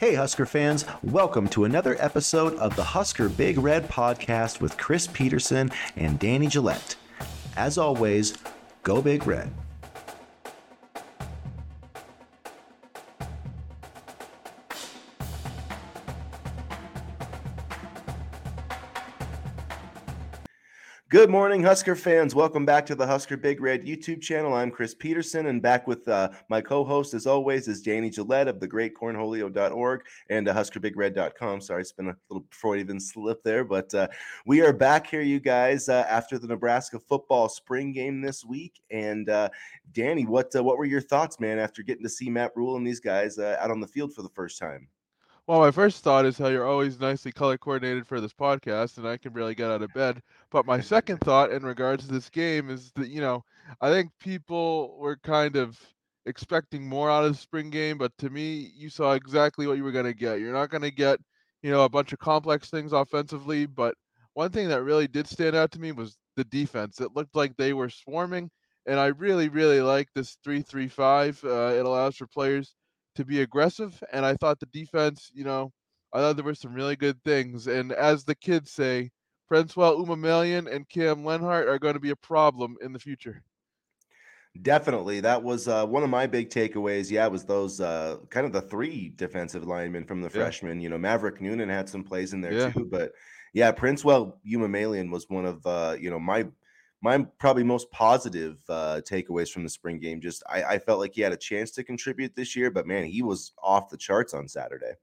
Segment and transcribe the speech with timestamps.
[0.00, 5.06] Hey, Husker fans, welcome to another episode of the Husker Big Red podcast with Chris
[5.06, 6.96] Peterson and Danny Gillette.
[7.56, 8.34] As always,
[8.82, 9.52] go Big Red.
[21.24, 22.34] Good morning, Husker fans.
[22.34, 24.52] Welcome back to the Husker Big Red YouTube channel.
[24.52, 28.60] I'm Chris Peterson, and back with uh, my co-host, as always, is Danny Gillette of
[28.60, 31.62] the thegreatcornholio.org and uh, HuskerBigRed.com.
[31.62, 34.06] Sorry, it's been a little Freudian slip there, but uh,
[34.44, 38.82] we are back here, you guys, uh, after the Nebraska football spring game this week.
[38.90, 39.48] And uh,
[39.92, 42.86] Danny, what uh, what were your thoughts, man, after getting to see Matt Rhule and
[42.86, 44.88] these guys out on the field for the first time?
[45.46, 49.06] Well, my first thought is how you're always nicely color coordinated for this podcast, and
[49.06, 50.22] I can barely get out of bed.
[50.50, 53.44] But my second thought in regards to this game is that, you know,
[53.80, 55.78] I think people were kind of
[56.26, 59.84] expecting more out of the spring game, but to me, you saw exactly what you
[59.84, 60.40] were going to get.
[60.40, 61.20] You're not going to get,
[61.62, 63.94] you know, a bunch of complex things offensively, but
[64.32, 67.00] one thing that really did stand out to me was the defense.
[67.00, 68.50] It looked like they were swarming,
[68.86, 71.44] and I really, really like this 3 3 5.
[71.44, 72.74] Uh, it allows for players
[73.14, 75.72] to be aggressive, and I thought the defense, you know,
[76.12, 77.66] I thought there were some really good things.
[77.66, 79.10] And as the kids say,
[79.50, 83.42] Princewell Umanmielen and Cam Lenhardt are going to be a problem in the future.
[84.62, 85.20] Definitely.
[85.20, 87.10] That was uh, one of my big takeaways.
[87.10, 90.44] Yeah, was those uh, kind of the three defensive linemen from the yeah.
[90.44, 90.80] freshmen.
[90.80, 92.70] You know, Maverick Noonan had some plays in there yeah.
[92.70, 93.12] too, but
[93.52, 96.46] yeah, Princewell Umanmielen was one of uh, you know my
[97.04, 100.22] my probably most positive uh, takeaways from the spring game.
[100.22, 103.04] Just I, I, felt like he had a chance to contribute this year, but man,
[103.04, 104.94] he was off the charts on Saturday.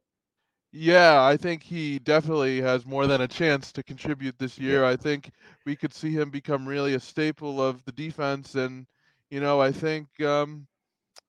[0.71, 4.83] Yeah, I think he definitely has more than a chance to contribute this year.
[4.83, 5.29] I think
[5.67, 8.87] we could see him become really a staple of the defense, and
[9.29, 10.65] you know, I think um,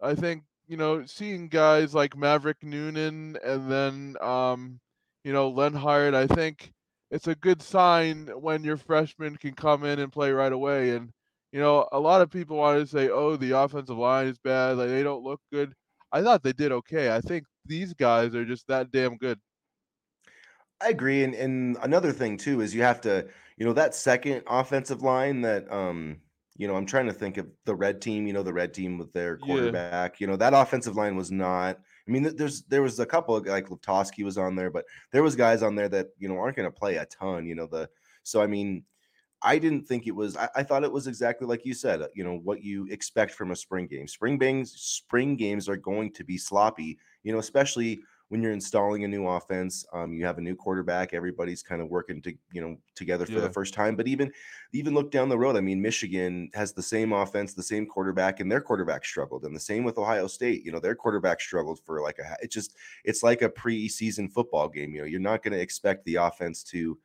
[0.00, 4.80] I think you know, seeing guys like Maverick Noonan and then um,
[5.22, 6.72] you know Lenhardt, I think
[7.12, 10.96] it's a good sign when your freshman can come in and play right away.
[10.96, 11.10] And
[11.52, 14.78] you know, a lot of people want to say, "Oh, the offensive line is bad;
[14.78, 15.74] like they don't look good."
[16.10, 17.14] I thought they did okay.
[17.14, 19.38] I think these guys are just that damn good.
[20.82, 24.42] I agree, and and another thing too is you have to, you know, that second
[24.46, 26.16] offensive line that, um,
[26.56, 28.26] you know, I'm trying to think of the red team.
[28.26, 30.12] You know, the red team with their quarterback.
[30.12, 30.16] Yeah.
[30.24, 33.46] You know, that offensive line was not I mean, there's there was a couple of
[33.46, 36.56] like Lutovsky was on there, but there was guys on there that you know aren't
[36.56, 37.46] going to play a ton.
[37.46, 37.88] You know the
[38.22, 38.84] so I mean,
[39.42, 40.36] I didn't think it was.
[40.36, 42.02] I, I, thought it was exactly like you said.
[42.02, 44.08] Uh, you know what you expect from a spring game.
[44.08, 46.98] Spring games, spring games are going to be sloppy.
[47.22, 48.02] You know, especially
[48.32, 51.12] when you're installing a new offense, um, you have a new quarterback.
[51.12, 53.40] Everybody's kind of working to you know together for yeah.
[53.40, 53.94] the first time.
[53.94, 54.32] But even
[54.72, 55.54] even look down the road.
[55.54, 59.44] I mean, Michigan has the same offense, the same quarterback, and their quarterback struggled.
[59.44, 60.64] And the same with Ohio State.
[60.64, 62.42] You know, their quarterback struggled for like a.
[62.42, 64.94] It just it's like a preseason football game.
[64.94, 66.98] You know, you're not going to expect the offense to,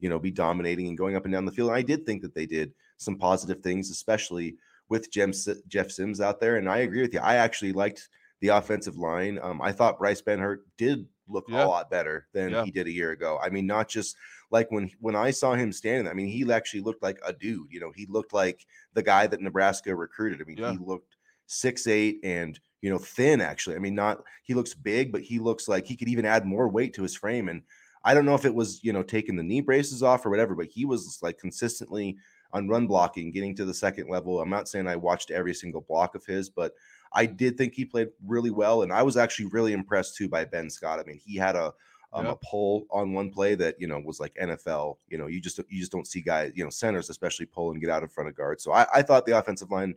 [0.00, 1.70] you know, be dominating and going up and down the field.
[1.70, 4.56] And I did think that they did some positive things, especially
[4.90, 6.56] with Jeff Sims out there.
[6.56, 7.20] And I agree with you.
[7.20, 8.10] I actually liked
[8.44, 9.38] the offensive line.
[9.40, 11.64] Um, I thought Bryce Benhart did look yeah.
[11.64, 12.62] a lot better than yeah.
[12.62, 13.40] he did a year ago.
[13.42, 14.16] I mean, not just
[14.50, 16.06] like when when I saw him standing.
[16.06, 17.68] I mean, he actually looked like a dude.
[17.70, 20.42] You know, he looked like the guy that Nebraska recruited.
[20.42, 20.72] I mean, yeah.
[20.72, 21.16] he looked
[21.46, 23.40] six eight and you know thin.
[23.40, 26.44] Actually, I mean, not he looks big, but he looks like he could even add
[26.44, 27.48] more weight to his frame.
[27.48, 27.62] And
[28.04, 30.54] I don't know if it was you know taking the knee braces off or whatever,
[30.54, 32.18] but he was like consistently
[32.52, 34.38] on run blocking, getting to the second level.
[34.38, 36.72] I'm not saying I watched every single block of his, but
[37.14, 40.44] I did think he played really well, and I was actually really impressed too by
[40.44, 40.98] Ben Scott.
[40.98, 41.72] I mean, he had a
[42.12, 42.34] um, yep.
[42.34, 44.98] a pull on one play that you know was like NFL.
[45.08, 47.80] You know, you just you just don't see guys, you know, centers especially pull and
[47.80, 48.62] get out in front of guards.
[48.62, 49.94] So I, I thought the offensive line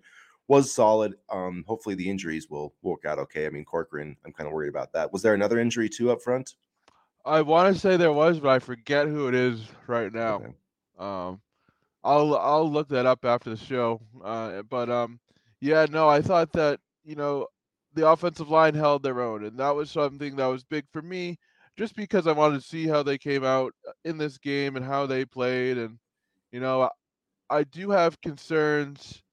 [0.47, 1.16] was solid.
[1.29, 3.45] Um, hopefully the injuries will work out okay.
[3.45, 5.11] I mean, Corcoran, I'm kind of worried about that.
[5.11, 6.55] Was there another injury too up front?
[7.25, 10.35] I want to say there was, but I forget who it is right now.
[10.35, 10.53] Okay.
[10.97, 11.41] Um,
[12.03, 14.01] I'll I'll look that up after the show.
[14.23, 15.20] Uh, but um,
[15.59, 17.48] yeah, no, I thought that you know,
[17.94, 21.38] the offensive line held their own, and that was something that was big for me,
[21.78, 24.86] just because I wanted to see how they came out uh, in this game and
[24.86, 25.98] how they played, and
[26.52, 26.90] you know, I,
[27.50, 29.24] I do have concerns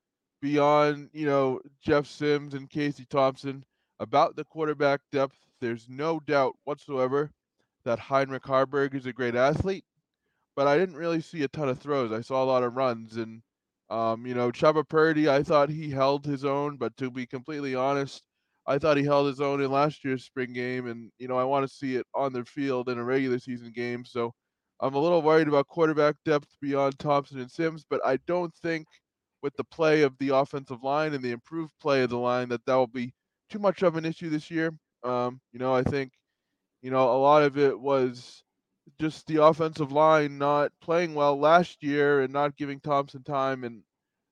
[0.41, 3.65] beyond you know Jeff Sims and Casey Thompson
[3.99, 5.37] about the quarterback depth.
[5.61, 7.33] There's no doubt whatsoever
[7.85, 9.85] that Heinrich Haarberg is a great athlete,
[10.55, 12.13] but I didn't really see a ton of throws.
[12.13, 13.43] I saw a lot of runs, and
[13.91, 17.75] um, you know, Chubba Purdy, I thought he held his own, but to be completely
[17.75, 18.23] honest,
[18.67, 21.45] I thought he held his own in last year's spring game, and you know, I
[21.45, 24.05] want to see it on the field in a regular season game.
[24.05, 24.33] So
[24.81, 28.87] I'm a little worried about quarterback depth beyond Thompson and Sims, but I don't think
[29.43, 32.65] with the play of the offensive line and the improved play of the line that
[32.67, 33.13] that will be
[33.51, 34.73] too much of an issue this year.
[35.05, 36.13] Um, you know, I think
[36.83, 38.44] you know, a lot of it was
[39.01, 43.65] just the offensive line not playing well last year and not giving Thompson time.
[43.65, 43.83] And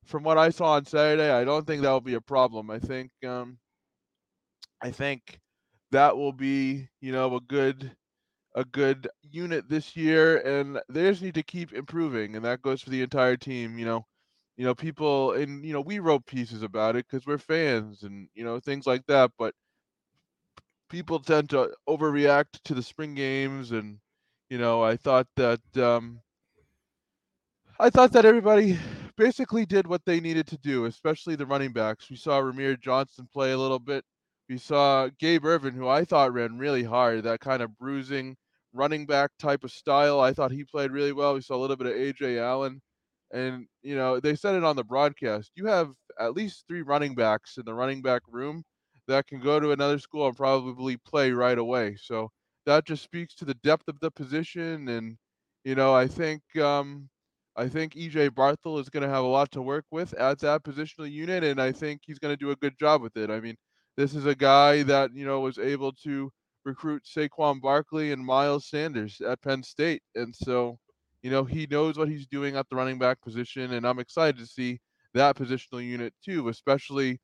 [0.05, 2.71] from what I saw on Saturday, I don't think that will be a problem.
[2.71, 3.59] I think um,
[4.83, 5.41] I think
[5.91, 7.97] that will be you know a good
[8.55, 12.83] a good unit this year, and they just need to keep improving, and that goes
[12.83, 13.79] for the entire team.
[13.79, 14.07] You know,
[14.57, 18.29] you know people, and you know we wrote pieces about it because we're fans, and
[18.35, 19.33] you know things like that.
[19.39, 19.55] But
[20.89, 23.99] people tend to overreact to the spring games, and
[24.53, 26.21] you know I thought that um,
[27.81, 28.79] I thought that everybody
[29.17, 32.11] basically did what they needed to do, especially the running backs.
[32.11, 34.05] We saw Rahmir Johnson play a little bit.
[34.51, 38.37] We saw Gabe Ervin, who I thought ran really hard, that kind of bruising
[38.75, 40.21] running back type of style.
[40.21, 41.33] I thought he played really well.
[41.33, 42.83] We saw a little bit of Ajay Allen.
[43.33, 45.51] And, you know, they said it on the broadcast.
[45.55, 48.65] You have at least three running backs in the running back room
[49.09, 51.97] that can go to another school and probably play right away.
[51.99, 52.31] So
[52.67, 54.89] that just speaks to the depth of the position.
[54.89, 55.17] And,
[55.65, 57.09] you know, I think um,
[57.57, 60.63] I think EJ Barthel is going to have a lot to work with at that
[60.63, 63.31] positional unit, and I think he's going to do a good job with it.
[63.31, 63.57] I mean,
[63.97, 66.31] this is a guy that you know was able to
[66.65, 70.79] recruit Saquon Barkley and Miles Sanders at Penn State, and so
[71.23, 74.39] you know he knows what he's doing at the running back position, and I'm excited
[74.39, 74.81] to see
[75.13, 77.21] that positional unit too, especially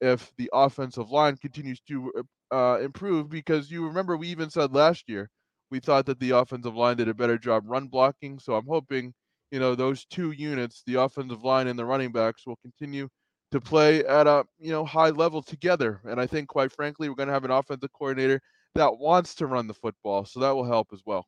[0.00, 2.12] if the offensive line continues to
[2.52, 3.30] uh, improve.
[3.30, 5.30] Because you remember we even said last year
[5.70, 9.14] we thought that the offensive line did a better job run blocking, so I'm hoping
[9.50, 13.08] you know those two units, the offensive line and the running backs, will continue
[13.52, 16.00] to play at a you know high level together.
[16.04, 18.40] And I think, quite frankly, we're going to have an offensive coordinator
[18.74, 21.26] that wants to run the football, so that will help as well.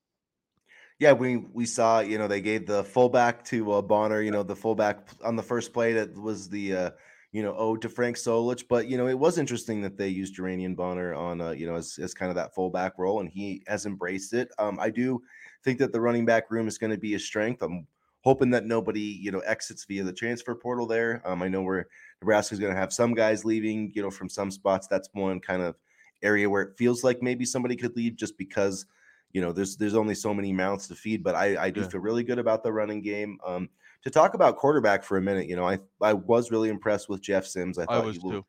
[0.98, 4.20] Yeah, we we saw you know they gave the fullback to uh, Bonner.
[4.22, 6.90] You know the fullback on the first play that was the uh,
[7.34, 8.64] you know ode to Frank Solich.
[8.68, 11.74] But you know it was interesting that they used Janiran Bonner on uh, you know
[11.74, 14.48] as, as kind of that fullback role, and he has embraced it.
[14.58, 15.20] Um, I do
[15.64, 17.60] think that the running back room is going to be a strength.
[17.60, 17.88] I'm
[18.22, 21.20] hoping that nobody you know exits via the transfer portal there.
[21.24, 21.88] Um, I know where
[22.22, 24.86] Nebraska's going to have some guys leaving, you know, from some spots.
[24.86, 25.74] That's one kind of
[26.22, 28.86] area where it feels like maybe somebody could leave just because
[29.32, 31.24] you know there's there's only so many mouths to feed.
[31.24, 31.88] But I I do yeah.
[31.88, 33.38] feel really good about the running game.
[33.44, 33.68] Um,
[34.04, 37.22] to talk about quarterback for a minute, you know, I I was really impressed with
[37.22, 37.78] Jeff Sims.
[37.78, 38.48] I thought I he looked,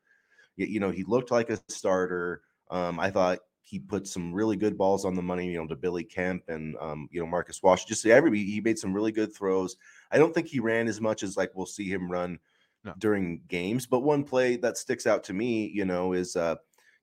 [0.56, 2.42] you know, he looked like a starter.
[2.70, 5.74] Um, I thought he put some really good balls on the money, you know, to
[5.74, 7.84] Billy Kemp and um, you know Marcus Walsh.
[7.84, 9.76] Just every he made some really good throws.
[10.10, 12.38] I don't think he ran as much as like we'll see him run
[12.84, 12.94] no.
[12.98, 16.56] during games, but one play that sticks out to me, you know, is uh,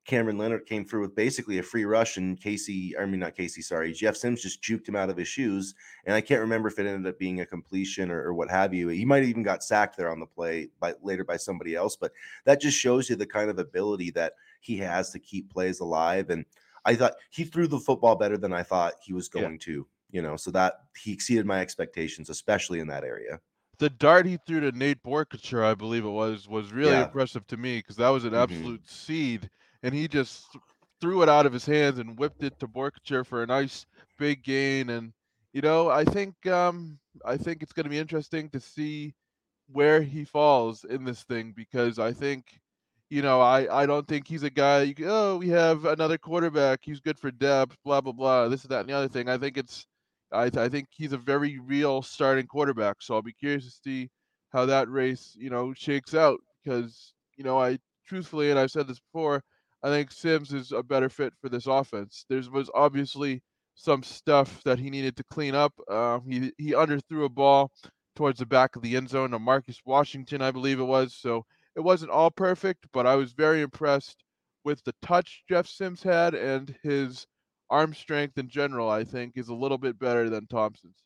[0.04, 3.62] Cameron Lenhardt came through with basically a free rush, and Casey, I mean not Casey,
[3.62, 5.74] sorry, Jeff Sims just juked him out of his shoes,
[6.04, 8.74] and I can't remember if it ended up being a completion or, or what have
[8.74, 8.88] you.
[8.88, 11.96] He might have even got sacked there on the play by later by somebody else,
[11.96, 12.12] but
[12.44, 16.30] that just shows you the kind of ability that he has to keep plays alive.
[16.30, 16.44] And
[16.84, 19.58] I thought he threw the football better than I thought he was going yeah.
[19.60, 23.40] to, you know, so that he exceeded my expectations, especially in that area.
[23.78, 27.04] The dart he threw to Nate Boerkircher, I believe it was, was really yeah.
[27.04, 28.42] impressive to me because that was an mm-hmm.
[28.42, 29.12] absolute mm-hmm.
[29.12, 29.50] seed,
[29.84, 30.46] and he just
[31.00, 33.86] threw it out of his hands and whipped it to Boerkircher for a nice
[34.18, 34.90] big gain.
[34.90, 35.12] And
[35.52, 39.14] you know, I think um, I think it's going to be interesting to see
[39.68, 42.46] where he falls in this thing because I think
[43.10, 44.82] you know, I, I don't think he's a guy.
[44.82, 46.80] You oh, we have another quarterback.
[46.82, 47.76] He's good for depth.
[47.84, 48.48] Blah blah blah.
[48.48, 49.28] This is that and the other thing.
[49.28, 49.86] I think it's,
[50.32, 52.96] I I think he's a very real starting quarterback.
[53.00, 54.10] So I'll be curious to see
[54.52, 58.88] how that race you know shakes out because you know I truthfully and I've said
[58.88, 59.42] this before.
[59.84, 62.24] I think Sims is a better fit for this offense.
[62.30, 63.42] There was obviously
[63.74, 65.74] some stuff that he needed to clean up.
[65.90, 67.70] Uh, he he underthrew a ball
[68.16, 71.14] towards the back of the end zone to Marcus Washington, I believe it was.
[71.14, 71.44] So
[71.76, 74.24] it wasn't all perfect, but I was very impressed
[74.64, 77.26] with the touch Jeff Sims had and his
[77.68, 78.88] arm strength in general.
[78.88, 80.96] I think is a little bit better than Thompson's.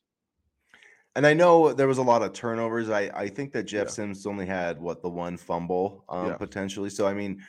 [1.16, 2.90] And I know there was a lot of turnovers.
[2.90, 3.92] I, I think that Jeff yeah.
[3.92, 6.37] Sims only had what the one fumble um, yeah.
[6.37, 6.90] potentially.
[6.90, 7.42] So I mean,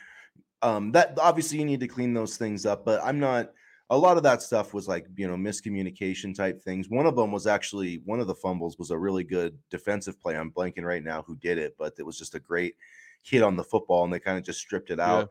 [0.62, 2.84] um, that obviously you need to clean those things up.
[2.84, 3.50] But I'm not
[3.90, 7.32] a lot of that stuff was like you know miscommunication type things one of them
[7.32, 11.02] was actually one of the fumbles was a really good defensive play i'm blanking right
[11.02, 12.76] now who did it but it was just a great
[13.22, 15.30] hit on the football and they kind of just stripped it out.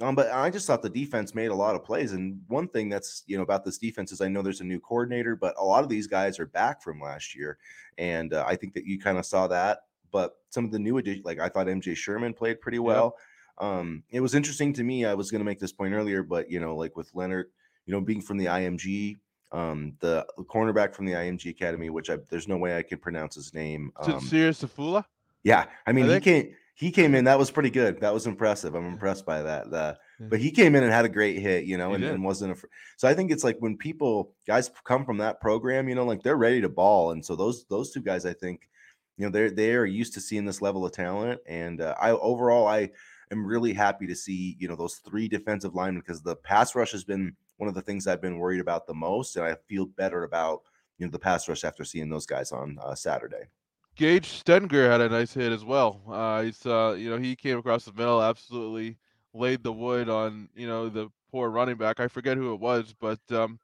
[0.00, 0.08] Yeah.
[0.08, 2.12] Um, but I just thought the defense made a lot of plays.
[2.12, 4.80] And one thing that's you know about this defense is I know there's a new
[4.80, 7.58] coordinator, but a lot of these guys are back from last year,
[7.96, 9.82] and uh, I think that you kind of saw that.
[10.10, 13.16] But some of the new additions, like I thought MJ Sherman played pretty well.
[13.58, 15.04] Um, it was interesting to me.
[15.04, 17.46] I was going to make this point earlier, but you know, like with Lenhardt,
[17.86, 19.16] you know, being from the IMG,
[19.52, 23.36] um, the cornerback from the IMG Academy, which I, there's no way I can pronounce
[23.36, 23.92] his name.
[23.96, 25.04] Um, Sincere Safula.
[25.42, 27.24] Yeah, I mean, I he came he came in.
[27.24, 28.00] That was pretty good.
[28.00, 28.74] That was impressive.
[28.74, 29.70] I'm impressed by that.
[29.70, 32.56] The, but he came in and had a great hit, you know, and, and, wasn't
[32.56, 32.66] a.
[32.96, 36.22] So I think it's like when people guys come from that program, you know, like
[36.22, 38.68] they're ready to ball, and so those those two guys, I think,
[39.16, 42.10] you know, they're they are used to seeing this level of talent, and uh, I
[42.10, 42.90] overall I
[43.30, 46.92] am really happy to see you know those three defensive linemen because the pass rush
[46.92, 49.86] has been one of the things I've been worried about the most, and I feel
[49.86, 50.62] better about
[50.98, 53.48] you know the pass rush after seeing those guys on uh, Saturday.
[53.96, 56.02] Gage Stenger had a nice hit as well.
[56.08, 58.96] Uh, he's uh, you know he came across the middle, absolutely
[59.32, 62.00] laid the wood on you know the poor running back.
[62.00, 63.58] I forget who it was, but um,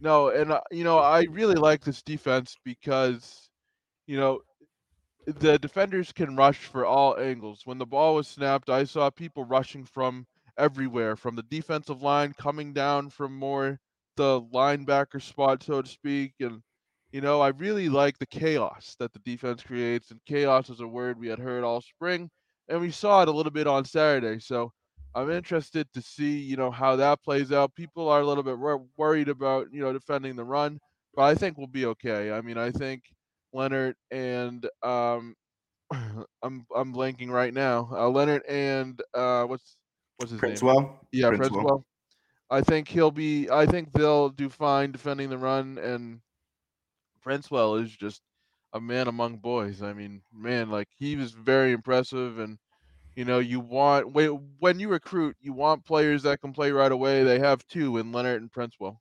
[0.00, 3.50] no, and uh, you know I really like this defense because
[4.06, 4.40] you know
[5.26, 7.62] the defenders can rush for all angles.
[7.64, 10.26] When the ball was snapped, I saw people rushing from
[10.58, 13.78] everywhere, from the defensive line coming down from more
[14.16, 16.60] the linebacker spot, so to speak, and
[17.12, 20.86] you know, I really like the chaos that the defense creates, and chaos is a
[20.86, 22.30] word we had heard all spring,
[22.68, 24.40] and we saw it a little bit on Saturday.
[24.40, 24.72] So
[25.14, 27.74] I'm interested to see, you know, how that plays out.
[27.74, 30.78] People are a little bit wor- worried about, you know, defending the run,
[31.14, 32.32] but I think we'll be okay.
[32.32, 33.02] I mean, I think
[33.54, 35.34] Lenhardt and um,
[36.42, 37.88] I'm I'm blanking right now.
[37.92, 39.76] Uh, Lenhardt and uh, what's
[40.16, 40.56] what's his name?
[40.56, 40.80] Princewell?
[40.80, 40.90] name?
[41.12, 41.50] Yeah, Princewell.
[41.50, 41.84] Princewell.
[42.50, 43.48] I think he'll be.
[43.50, 46.20] I think they'll do fine defending the run, and
[47.24, 48.20] Princewell is just
[48.74, 49.82] a man among boys.
[49.82, 52.58] I mean, man, like he was very impressive, and
[53.16, 57.24] you know, you want when you recruit, you want players that can play right away.
[57.24, 58.98] They have two in Lenhardt and Princewell.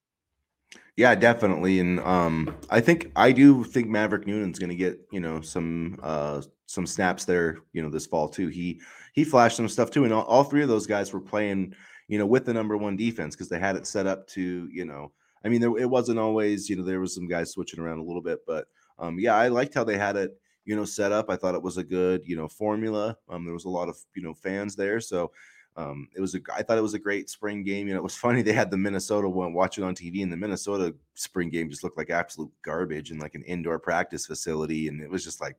[0.97, 5.19] Yeah, definitely, and um, I think I do think Maverick Noonan's going to get you
[5.19, 8.47] know some uh some snaps there you know this fall too.
[8.47, 8.79] He
[9.13, 11.73] he flashed some stuff too, and all, all three of those guys were playing
[12.07, 14.85] you know with the number one defense because they had it set up to you
[14.85, 15.11] know
[15.43, 18.03] I mean, there, it wasn't always, you know, there was some guys switching around a
[18.03, 18.67] little bit, but
[18.99, 21.29] um, yeah, I liked how they had it, you know, set up.
[21.29, 23.17] I thought it was a good, you know, formula.
[23.29, 25.31] Um, there was a lot of, you know, fans there, so
[25.77, 26.39] um, it was a.
[26.53, 27.87] I thought it was a great spring game.
[27.87, 30.37] You know, it was funny they had the Minnesota one watching on TV, and the
[30.37, 35.01] Minnesota spring game just looked like absolute garbage in like an indoor practice facility, and
[35.01, 35.57] it was just like.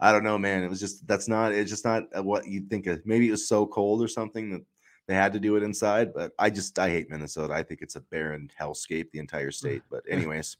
[0.00, 0.64] I don't know, man.
[0.64, 1.52] It was just that's not.
[1.52, 3.06] It's just not what you'd think of.
[3.06, 4.62] Maybe it was so cold or something that
[5.08, 7.52] they had to do it inside, but I just I hate Minnesota.
[7.52, 9.82] I think it's a barren hellscape, the entire state.
[9.90, 10.56] But anyways,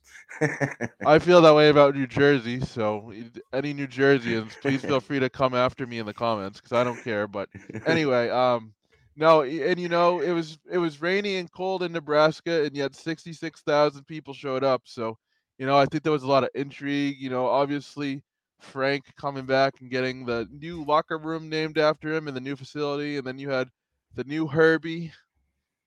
[1.06, 2.60] I feel that way about New Jersey.
[2.60, 3.12] So
[3.52, 6.82] any New Jerseyans, please feel free to come after me in the comments because I
[6.82, 7.28] don't care.
[7.28, 7.50] But
[7.86, 8.72] anyway, um,
[9.16, 12.96] no, and you know it was it was rainy and cold in Nebraska, and yet
[12.96, 14.82] sixty six thousand people showed up.
[14.86, 15.18] So
[15.58, 17.16] you know I think there was a lot of intrigue.
[17.18, 18.22] You know, obviously.
[18.60, 22.54] Frank coming back and getting the new locker room named after him in the new
[22.54, 23.68] facility, and then you had
[24.14, 25.12] the new Herbie.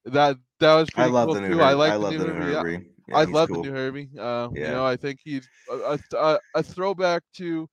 [0.06, 1.58] That that was pretty I love cool the new too.
[1.58, 1.64] Herbie.
[1.64, 2.74] I like I the, new the new Herbie.
[2.74, 2.90] Herbie.
[3.08, 3.62] Yeah, I love cool.
[3.64, 4.10] the new Herbie.
[4.18, 4.68] Uh, yeah.
[4.68, 7.68] You know, I think he's a, a, a throwback to,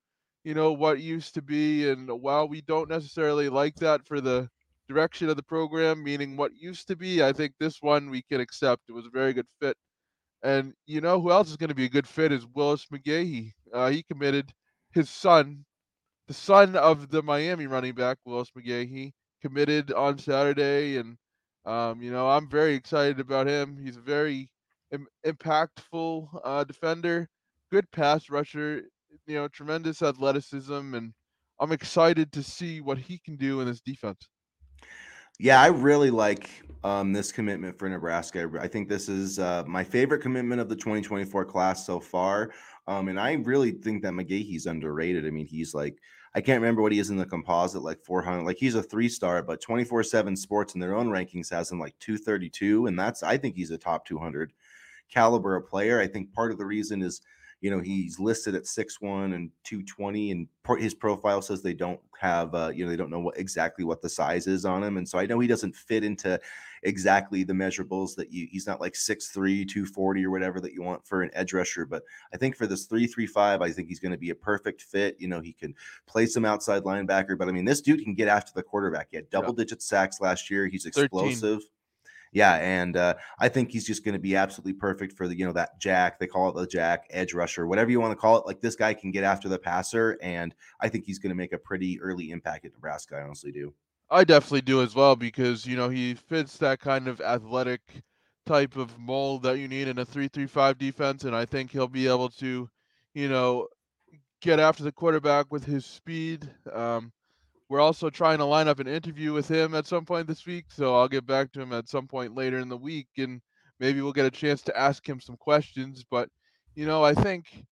[0.44, 1.88] you know, what used to be.
[1.88, 4.48] And while we don't necessarily like that for the
[4.88, 8.40] direction of the program, meaning what used to be, I think this one we can
[8.40, 8.82] accept.
[8.88, 9.76] It was a very good fit.
[10.42, 13.52] And you know who else is going to be a good fit is Willis McGahee.
[13.72, 14.52] Uh, he committed
[14.92, 15.64] his son,
[16.26, 21.16] the son of the Miami running back Willis McGahee committed on Saturday, and
[21.66, 23.76] um, you know I'm very excited about him.
[23.82, 24.48] He's a very
[24.92, 27.28] Im- impactful uh, defender,
[27.70, 28.82] good pass rusher,
[29.26, 31.12] you know, tremendous athleticism, and
[31.58, 34.28] I'm excited to see what he can do in this defense.
[35.38, 36.50] Yeah, I really like
[36.84, 38.50] um, this commitment for Nebraska.
[38.60, 42.52] I think this is uh, my favorite commitment of the 2024 class so far.
[42.86, 45.26] Um, and I really think that McGahee's underrated.
[45.26, 45.96] I mean, he's like
[46.34, 48.44] I can't remember what he is in the composite, like 400.
[48.44, 51.78] Like he's a three star, but 24 7 sports in their own rankings has him
[51.78, 52.86] like 232.
[52.86, 54.52] And that's, I think he's a top 200
[55.10, 56.00] caliber player.
[56.00, 57.20] I think part of the reason is
[57.62, 60.48] you know he's listed at 6'1 and 220 and
[60.78, 64.02] his profile says they don't have uh, you know they don't know what exactly what
[64.02, 66.38] the size is on him and so i know he doesn't fit into
[66.82, 71.06] exactly the measurables that you he's not like 6'3 240 or whatever that you want
[71.06, 72.02] for an edge rusher but
[72.34, 75.28] i think for this 335 i think he's going to be a perfect fit you
[75.28, 75.74] know he can
[76.06, 79.16] play some outside linebacker but i mean this dude can get after the quarterback he
[79.16, 81.68] had double digit sacks last year he's explosive 13
[82.32, 85.44] yeah, and uh, I think he's just going to be absolutely perfect for the you
[85.44, 86.18] know that jack.
[86.18, 88.46] They call it the jack edge rusher, whatever you want to call it.
[88.46, 91.52] Like this guy can get after the passer, and I think he's going to make
[91.52, 93.16] a pretty early impact at Nebraska.
[93.16, 93.74] I honestly do.
[94.12, 97.80] I definitely do as well because you know he fits that kind of athletic
[98.44, 102.08] type of mold that you need in a three-three-five defense, and I think he'll be
[102.08, 102.68] able to,
[103.14, 103.68] you know,
[104.42, 106.48] get after the quarterback with his speed.
[106.72, 107.12] Um,
[107.70, 110.66] we're also trying to line up an interview with him at some point this week,
[110.68, 113.40] so I'll get back to him at some point later in the week, and
[113.80, 116.04] maybe we'll get a chance to ask him some questions.
[116.10, 116.28] But
[116.74, 117.64] you know, I think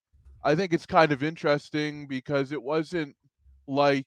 [0.43, 3.15] I think it's kind of interesting because it wasn't
[3.67, 4.07] like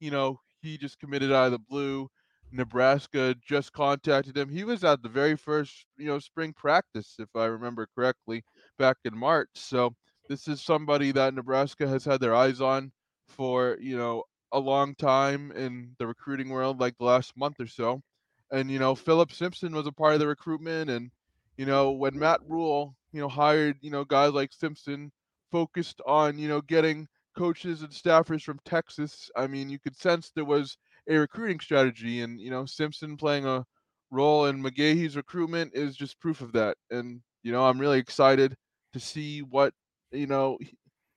[0.00, 2.08] you know he just committed out of the blue.
[2.52, 4.48] Nebraska just contacted him.
[4.48, 8.42] He was at the very first, you know, spring practice, if I remember correctly,
[8.78, 9.50] back in March.
[9.54, 9.94] So
[10.28, 12.92] this is somebody that Nebraska has had their eyes on
[13.28, 17.68] for, you know, a long time in the recruiting world, like the last month or
[17.68, 18.02] so.
[18.50, 20.90] And, you know, Philip Simpson was a part of the recruitment.
[20.90, 21.10] And,
[21.56, 25.12] you know, when Matt Rhule, you know, hired, you know, guys like Simpson
[25.52, 27.06] focused on, you know, getting
[27.40, 30.76] coaches and staffers from Texas, I mean, you could sense there was
[31.08, 32.20] a recruiting strategy.
[32.20, 33.64] And, you know, Simpson playing a
[34.10, 36.76] role in McGahee's recruitment is just proof of that.
[36.90, 38.54] And, you know, I'm really excited
[38.92, 39.72] to see what,
[40.12, 40.58] you know,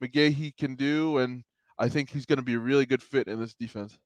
[0.02, 1.18] McGahee can do.
[1.18, 1.44] And
[1.78, 3.98] I think he's going to be a really good fit in this defense.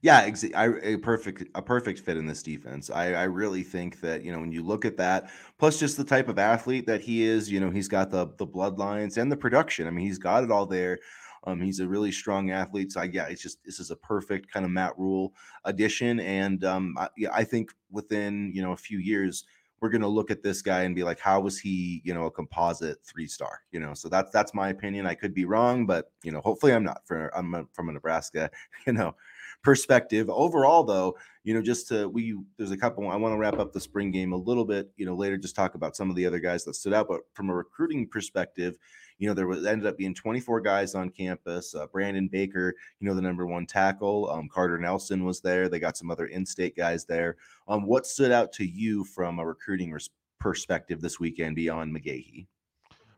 [0.00, 2.90] Yeah, ex- I, a perfect a perfect fit in this defense.
[2.90, 6.04] I, I really think that you know when you look at that, plus just the
[6.04, 9.36] type of athlete that he is, you know, he's got the the bloodlines and the
[9.36, 9.86] production.
[9.86, 10.98] I mean, he's got it all there.
[11.44, 12.92] Um, he's a really strong athlete.
[12.92, 15.32] So I, yeah, it's just this is a perfect kind of Matt Rhule
[15.64, 19.44] addition, and um, I, yeah, I think within you know a few years
[19.80, 22.24] we're going to look at this guy and be like, how was he, you know,
[22.26, 23.94] a composite three star, you know?
[23.94, 25.06] So that's that's my opinion.
[25.06, 27.02] I could be wrong, but you know, hopefully I'm not.
[27.06, 28.50] For I'm from Nebraska,
[28.86, 29.14] you know,
[29.62, 30.30] perspective.
[30.30, 33.08] Overall, though, you know, just to we there's a couple.
[33.08, 35.36] I want to wrap up the spring game a little bit, you know, later.
[35.36, 38.06] Just talk about some of the other guys that stood out, but from a recruiting
[38.06, 38.76] perspective,
[39.18, 41.74] you know, there was ended up being 24 guys on campus.
[41.74, 44.30] Uh, Brandon Baker, you know, the number one tackle.
[44.30, 45.68] Um, Carter Nelson was there.
[45.68, 47.36] They got some other in-state guys there.
[47.66, 52.46] Um, what stood out to you from a recruiting res- perspective this weekend beyond McGahee?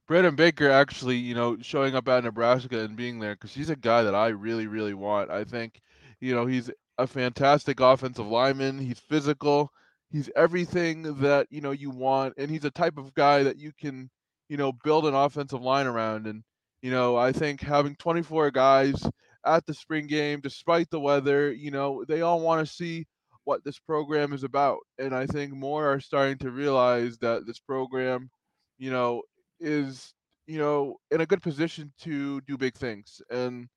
[0.07, 3.77] Brandon Baker actually, you know, showing up at Nebraska and being there because he's a
[3.77, 5.31] guy that I really, really want.
[5.31, 5.83] I think
[6.21, 8.79] you know, he's a fantastic offensive lineman.
[8.79, 9.71] He's physical.
[10.11, 12.35] He's everything that, you know, you want.
[12.37, 14.11] And he's a type of guy that you can,
[14.49, 16.27] you know, build an offensive line around.
[16.27, 16.43] And,
[16.83, 19.03] you know, I think having 24 guys
[19.47, 23.07] at the spring game, despite the weather, you know, they all want to see
[23.45, 24.79] what this program is about.
[24.99, 28.31] And I think more are starting to realize that this program,
[28.79, 29.23] you know,
[29.59, 30.13] is,
[30.47, 33.23] you know, in a good position to do big things.
[33.31, 33.69] And,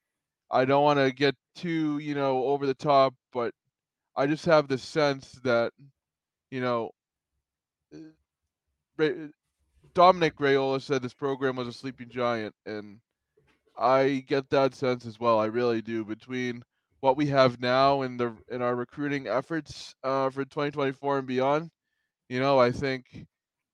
[0.53, 3.53] I don't want to get too, you know, over the top, but
[4.15, 5.73] I just have the sense that,
[6.51, 6.91] you know,
[8.99, 9.09] uh,
[9.95, 12.99] Dominic Raiola said this program was a sleeping giant, and
[13.77, 15.39] I get that sense as well.
[15.39, 16.05] I really do.
[16.05, 16.63] Between
[17.01, 21.69] what we have now in the in our recruiting efforts uh, for 2024 and beyond,
[22.29, 23.25] you know, I think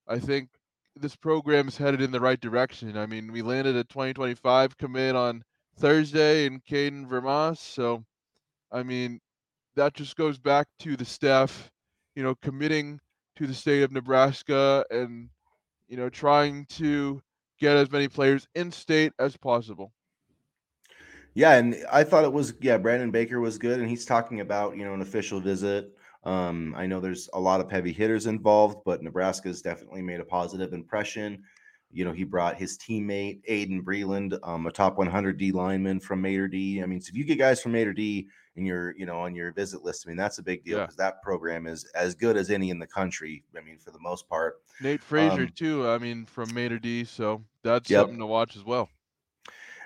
[0.08, 0.50] I think
[0.96, 2.98] this program is headed in the right direction.
[2.98, 5.44] I mean, we landed a 2025 commit on
[5.80, 7.58] Thursday in Caden Vermas.
[7.58, 8.04] So,
[8.72, 9.20] I mean,
[9.76, 11.72] that just goes back to the staff,
[12.15, 13.00] you know, committing
[13.38, 15.30] to the state of Nebraska and,
[15.88, 17.22] you know, trying to
[17.60, 19.94] get as many players in state as possible.
[21.36, 24.76] Yeah, and I thought it was yeah, Brandon Baker was good, and he's talking about
[24.76, 25.96] you know an official visit.
[26.24, 30.26] Um, I know there's a lot of heavy hitters involved, but Nebraska's definitely made a
[30.26, 31.44] positive impression.
[31.91, 36.21] You know, he brought his teammate Aydin Breland, um, a top 100 D lineman from
[36.21, 36.82] Mater Dei.
[36.84, 39.34] I mean, so if you get guys from Mater Dei in your, you know, on
[39.34, 41.06] your visit list, I mean, that's a big deal because yeah.
[41.06, 43.43] that program is as good as any in the country.
[43.58, 44.62] I mean, for the most part.
[44.82, 45.89] Nate Frazier um, too.
[45.89, 48.02] I mean, from Mater Dei, so that's yep.
[48.02, 48.89] something to watch as well.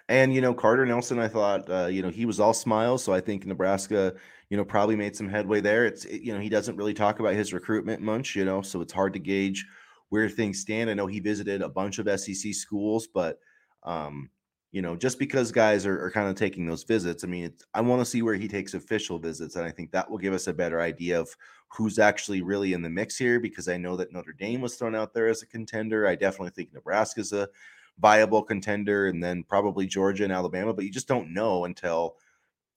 [0.10, 3.04] And you know, Carter Nelson, I thought, uh, you know, he was all smiles.
[3.04, 4.14] So I think Nebraska,
[4.50, 5.86] you know, probably made some headway there.
[5.86, 8.82] It's, it, you know, he doesn't really talk about his recruitment much, you know, so
[8.82, 9.66] it's hard to gauge
[10.14, 10.92] where things stand.
[10.92, 13.40] I know he visited a bunch of SEC schools, but
[13.82, 14.30] um,
[14.72, 17.82] you know, just because guys are, are kind of taking those visits, I mean, I
[17.82, 20.46] want to see where he takes official visits, and I think that will give us
[20.46, 21.36] a better idea of
[21.68, 23.40] who's actually really in the mix here.
[23.40, 26.06] Because I know that Notre Dame was thrown out there as a contender.
[26.06, 27.50] I definitely think Nebraska's a
[27.98, 30.76] viable contender, and then probably Georgia and Alabama.
[30.76, 32.18] But you just don't know until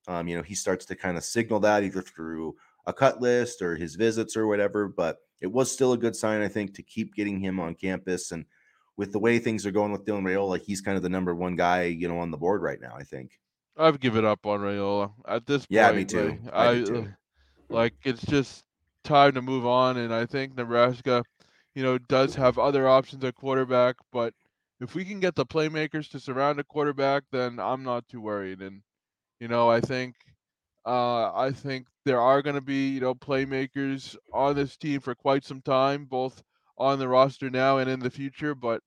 [0.07, 2.55] um, you know he starts to kind of signal that either through
[2.87, 4.87] a cut list or his visits or whatever.
[4.87, 8.31] But it was still a good sign, I think, to keep getting him on campus.
[8.31, 8.45] And
[8.95, 11.55] with the way things are going with Dylan Raiola, he's kind of the number one
[11.55, 12.95] guy, you know, on the board right now.
[12.97, 13.31] I think.
[13.77, 15.67] I've given up on Raiola at this point.
[15.69, 16.39] Yeah, me too.
[16.45, 17.07] Like, I, too.
[17.69, 18.63] like it's just
[19.03, 21.23] time to move on, and I think Nebraska,
[21.75, 24.33] you know, does have other options at quarterback, but
[24.79, 28.61] if we can get the playmakers to surround a quarterback, then I'm not too worried.
[28.61, 28.81] And
[29.39, 30.15] you know, I think
[30.87, 35.13] uh, I think there are going to be, you know, playmakers on this team for
[35.13, 36.41] quite some time, both
[36.77, 38.55] on the roster now and in the future.
[38.55, 38.81] But,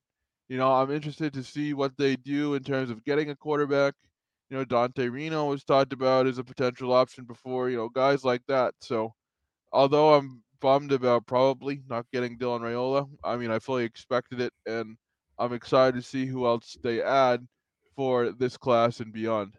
[0.49, 3.95] you know, I'm interested to see what they do in terms of getting a quarterback.
[4.49, 8.25] You know, Dante Reno was talked about as a potential option before, you know, guys
[8.25, 8.75] like that.
[8.81, 9.13] So,
[9.71, 14.53] although I'm bummed about probably not getting Dylan Raiola, I mean, I fully expected it,
[14.67, 14.97] and
[15.39, 17.47] I'm excited to see who else they add
[17.95, 19.55] for this class and beyond.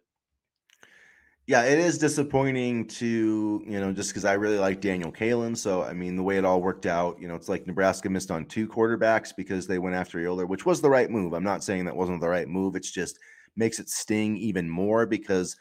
[1.51, 5.57] Yeah, it is disappointing to, you know, just because I really like Daniel Kaelin.
[5.57, 8.31] So, I mean, the way it all worked out, you know, it's like Nebraska missed
[8.31, 11.33] on two quarterbacks because they went after Yoder, which was the right move.
[11.33, 12.77] I'm not saying that wasn't the right move.
[12.77, 13.19] It's just
[13.57, 15.57] makes it sting even more because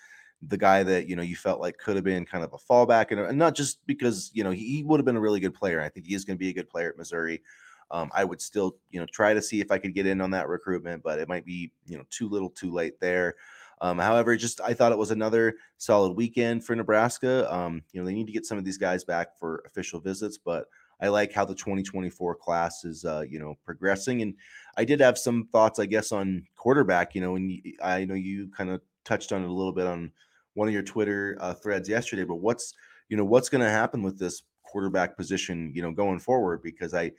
[0.46, 3.10] the guy that, you know, you felt like could have been kind of a fallback
[3.10, 5.54] and, and not just because, you know, he, he would have been a really good
[5.54, 5.80] player.
[5.80, 7.42] I think he is going to be a good player at Missouri.
[7.90, 10.30] Um, I would still, you know, try to see if I could get in on
[10.30, 13.34] that recruitment, but it might be, you know, too little too late there.
[13.80, 17.52] Um, however, just I thought it was another solid weekend for Nebraska.
[17.52, 20.38] Um, you know, they need to get some of these guys back for official visits,
[20.38, 20.66] but
[21.00, 24.22] I like how the 2024 class is, uh, you know, progressing.
[24.22, 24.34] And
[24.76, 27.14] I did have some thoughts, I guess, on quarterback.
[27.14, 30.12] You know, and I know you kind of touched on it a little bit on
[30.54, 32.24] one of your Twitter uh, threads yesterday.
[32.24, 32.74] But what's,
[33.08, 36.62] you know, what's going to happen with this quarterback position, you know, going forward?
[36.62, 37.12] Because I,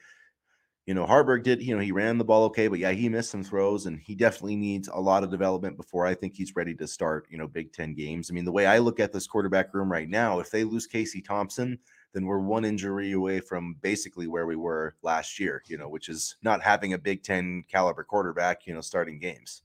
[0.92, 3.32] you know, Haarberg did, you know, he ran the ball okay, but yeah, he missed
[3.32, 6.76] some throws and he definitely needs a lot of development before I think he's ready
[6.76, 8.30] to start, you know, Big Ten games.
[8.30, 10.88] I mean, the way I look at this quarterback room right now, if they lose
[10.88, 11.80] Casey Thompson,
[12.12, 16.10] then we're one injury away from basically where we were last year, you know, which
[16.10, 19.64] is not having a Big Ten caliber quarterback, you know, starting games.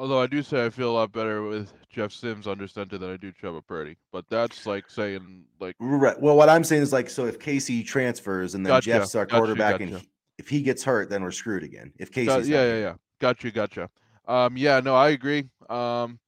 [0.00, 3.12] Although I do say I feel a lot better with Jeff Sims under center than
[3.12, 6.20] I do Trevor Purdy, but that's like saying like right.
[6.20, 9.26] Well, what I'm saying is like so if Casey transfers and then gotcha, Jeff's our
[9.26, 9.84] gotcha, quarterback gotcha.
[9.84, 11.92] and he, if he gets hurt, then we're screwed again.
[11.98, 13.88] If Casey's Got, yeah, yeah, yeah, gotcha, gotcha.
[14.28, 15.48] Um, yeah, no, I agree.
[15.70, 16.18] Um,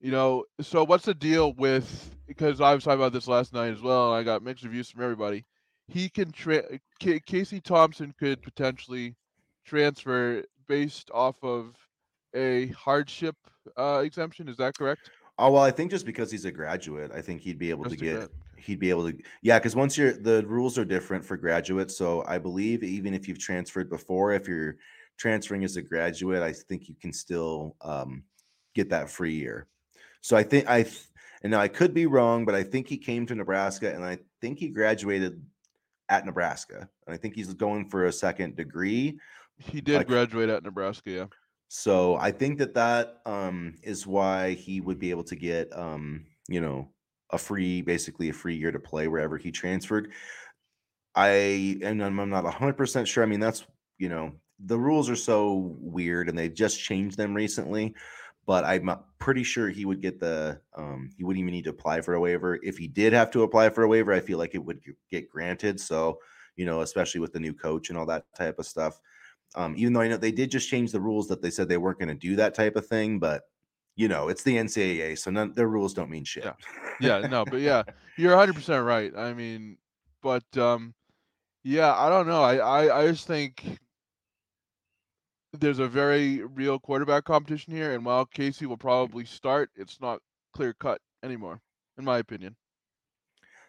[0.00, 2.14] you know, so what's the deal with?
[2.26, 4.12] Because I was talking about this last night as well.
[4.12, 5.44] I got mixed reviews from everybody.
[5.88, 9.16] He can tra- K- Casey Thompson could potentially
[9.64, 11.74] transfer based off of
[12.34, 13.34] a hardship
[13.76, 14.48] uh, exemption.
[14.48, 15.10] Is that correct?
[15.38, 17.96] Oh well, I think just because he's a graduate, I think he'd be able to
[17.96, 21.96] get he'd be able to yeah because once you're the rules are different for graduates
[21.96, 24.76] so i believe even if you've transferred before if you're
[25.16, 28.22] transferring as a graduate i think you can still um,
[28.74, 29.66] get that free year.
[30.20, 30.84] So i think i
[31.42, 34.18] and now i could be wrong but i think he came to nebraska and i
[34.40, 35.40] think he graduated
[36.08, 39.18] at nebraska and i think he's going for a second degree
[39.58, 41.26] he did like, graduate at nebraska yeah.
[41.70, 46.24] So i think that that um, is why he would be able to get um,
[46.48, 46.88] you know
[47.30, 50.12] a free, basically a free year to play wherever he transferred.
[51.14, 53.22] I and I'm not 100% sure.
[53.22, 53.66] I mean, that's,
[53.98, 54.32] you know,
[54.64, 57.94] the rules are so weird and they just changed them recently,
[58.46, 62.00] but I'm pretty sure he would get the um he wouldn't even need to apply
[62.00, 62.58] for a waiver.
[62.62, 65.28] If he did have to apply for a waiver, I feel like it would get
[65.28, 65.80] granted.
[65.80, 66.18] So,
[66.56, 69.00] you know, especially with the new coach and all that type of stuff.
[69.54, 71.78] Um, even though I know they did just change the rules that they said they
[71.78, 73.42] weren't going to do that type of thing, but
[73.98, 76.44] you know, it's the NCAA, so none their rules don't mean shit.
[76.44, 76.52] Yeah,
[77.00, 77.82] yeah no, but yeah,
[78.16, 79.12] you're 100 percent right.
[79.16, 79.76] I mean,
[80.22, 80.94] but um,
[81.64, 82.40] yeah, I don't know.
[82.40, 83.64] I, I I just think
[85.52, 90.20] there's a very real quarterback competition here, and while Casey will probably start, it's not
[90.54, 91.60] clear cut anymore,
[91.98, 92.54] in my opinion.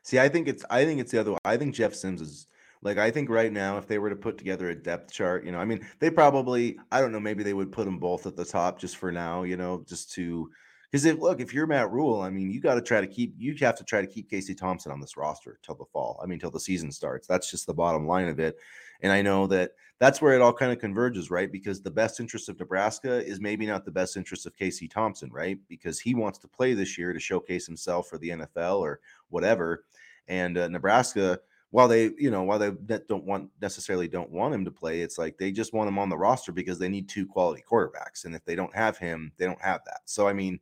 [0.03, 1.39] See, I think it's I think it's the other way.
[1.43, 2.45] I think Jeff Sims is
[2.81, 5.51] like I think right now, if they were to put together a depth chart, you
[5.51, 8.35] know, I mean, they probably, I don't know, maybe they would put them both at
[8.35, 10.49] the top just for now, you know, just to
[10.91, 13.35] because if look, if you're Matt Rhule, I mean, you got to try to keep
[13.37, 16.19] you have to try to keep Casey Thompson on this roster till the fall.
[16.23, 17.27] I mean, till the season starts.
[17.27, 18.57] That's just the bottom line of it.
[19.01, 21.51] And I know that that's where it all kind of converges, right?
[21.51, 25.29] Because the best interest of Nebraska is maybe not the best interest of Casey Thompson,
[25.31, 25.59] right?
[25.67, 29.85] Because he wants to play this year to showcase himself for the NFL or whatever.
[30.27, 31.39] And uh, Nebraska
[31.71, 32.71] while they, you know, while they
[33.08, 36.10] don't want necessarily don't want him to play, it's like they just want him on
[36.10, 38.25] the roster because they need two quality quarterbacks.
[38.25, 40.01] And if they don't have him, they don't have that.
[40.05, 40.60] So I mean,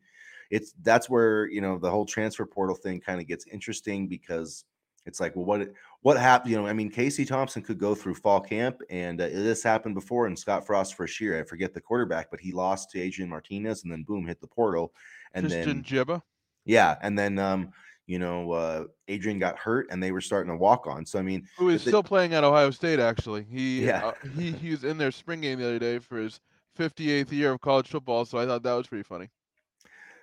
[0.50, 4.66] it's that's where you know the whole transfer portal thing kind of gets interesting because
[5.06, 5.70] it's like, well, what
[6.02, 6.52] what happened?
[6.52, 9.96] You know, I mean, Casey Thompson could go through fall camp, and uh, this happened
[9.96, 11.40] before in Scott Frost first year.
[11.40, 14.48] I forget the quarterback, but he lost to Adrian Martinez, and then boom, hit the
[14.48, 14.94] portal,
[15.34, 16.22] and Tristan then Gebbia.
[16.66, 17.72] Yeah, and then um,
[18.08, 21.06] you know, uh, Adrian got hurt and they were starting to walk on.
[21.06, 23.00] So I mean, who is still playing at Ohio State?
[23.00, 26.18] Actually, he yeah uh, he he was in their spring game the other day for
[26.18, 26.40] his
[26.80, 28.26] 58th year of college football.
[28.26, 29.30] So I thought that was pretty funny.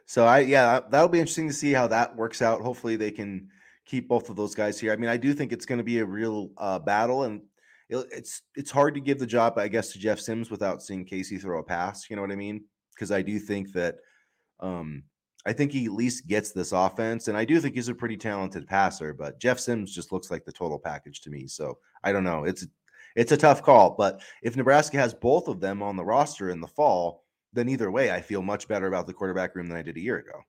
[0.07, 2.63] So I yeah, that'll be interesting to see how that works out.
[2.63, 3.49] Hopefully they can
[3.85, 4.93] keep both of those guys here.
[4.93, 7.43] I mean, I do think it's going to be a real uh, battle and.
[7.91, 11.37] it's it's hard to give the job, I guess, to Jeff Sims without seeing Casey
[11.37, 12.09] throw a pass.
[12.09, 12.65] You know what I mean?
[12.95, 13.97] Because I do think that
[14.61, 15.05] um,
[15.47, 18.17] I think he at least gets this offense, and I do think he's a pretty
[18.17, 19.13] talented passer.
[19.13, 21.47] But Jeff Sims just looks like the total package to me.
[21.47, 22.45] So I don't know.
[22.45, 22.67] It's
[23.15, 26.61] it's a tough call, but if Nebraska has both of them on the roster in
[26.61, 29.83] the fall, then either way, I feel much better about the quarterback room than I
[29.83, 30.41] did a year ago.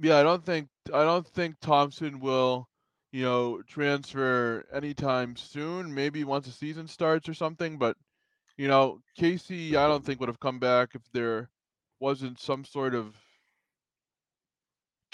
[0.00, 2.68] Yeah, I don't think I don't think Thompson will,
[3.12, 5.94] you know, transfer anytime soon.
[5.94, 7.78] Maybe once the season starts or something.
[7.78, 7.96] But
[8.56, 11.48] you know, Casey, I don't think would have come back if there
[12.00, 13.14] wasn't some sort of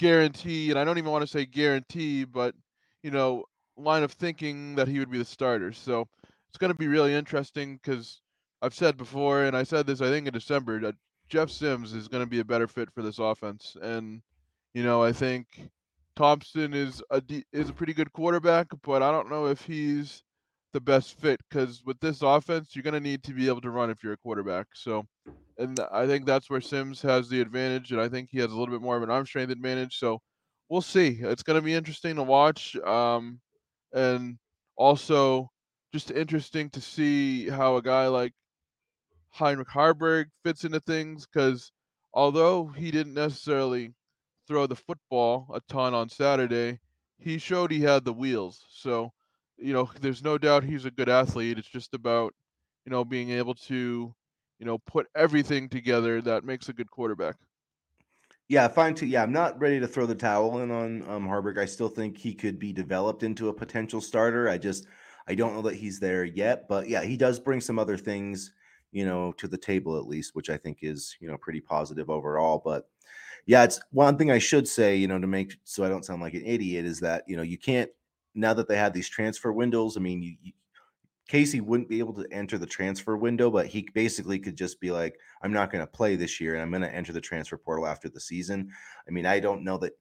[0.01, 2.55] guarantee, and I don't even want to say guarantee, but
[3.03, 3.45] you know,
[3.77, 5.71] line of thinking that he would be the starter.
[5.71, 6.07] So
[6.49, 8.19] it's going to be really interesting because
[8.63, 10.95] I've said before, and I said this I think in December that
[11.29, 14.23] Jeff Sims is going to be a better fit for this offense, and
[14.73, 15.69] you know I think
[16.15, 17.21] Thompson is a
[17.53, 20.23] is a pretty good quarterback, but I don't know if he's
[20.73, 23.69] the best fit because with this offense, you're going to need to be able to
[23.69, 24.67] run if you're a quarterback.
[24.73, 25.05] So,
[25.57, 28.57] and I think that's where Sims has the advantage, and I think he has a
[28.57, 29.97] little bit more of an arm strength advantage.
[29.97, 30.19] So,
[30.69, 31.19] we'll see.
[31.21, 33.39] It's going to be interesting to watch, um,
[33.93, 34.37] and
[34.77, 35.49] also
[35.93, 38.31] just interesting to see how a guy like
[39.31, 41.71] Heinrich Haarberg fits into things because
[42.13, 43.93] although he didn't necessarily
[44.47, 46.79] throw the football a ton on Saturday,
[47.19, 48.65] he showed he had the wheels.
[48.69, 49.11] So
[49.61, 51.57] you know, there's no doubt he's a good athlete.
[51.57, 52.33] It's just about,
[52.85, 54.13] you know, being able to,
[54.59, 57.35] you know, put everything together that makes a good quarterback.
[58.49, 59.05] Yeah, fine too.
[59.05, 61.57] Yeah, I'm not ready to throw the towel in on um, Haarberg.
[61.57, 64.49] I still think he could be developed into a potential starter.
[64.49, 64.87] I just,
[65.27, 66.67] I don't know that he's there yet.
[66.67, 68.51] But yeah, he does bring some other things,
[68.91, 72.09] you know, to the table at least, which I think is, you know, pretty positive
[72.09, 72.61] overall.
[72.63, 72.89] But
[73.45, 76.21] yeah, it's one thing I should say, you know, to make so I don't sound
[76.21, 77.89] like an idiot is that, you know, you can't
[78.33, 80.51] now that they have these transfer windows, I mean, you, you,
[81.27, 84.91] Casey wouldn't be able to enter the transfer window, but he basically could just be
[84.91, 87.57] like, I'm not going to play this year and I'm going to enter the transfer
[87.57, 88.69] portal after the season.
[89.07, 89.93] I mean, I don't know that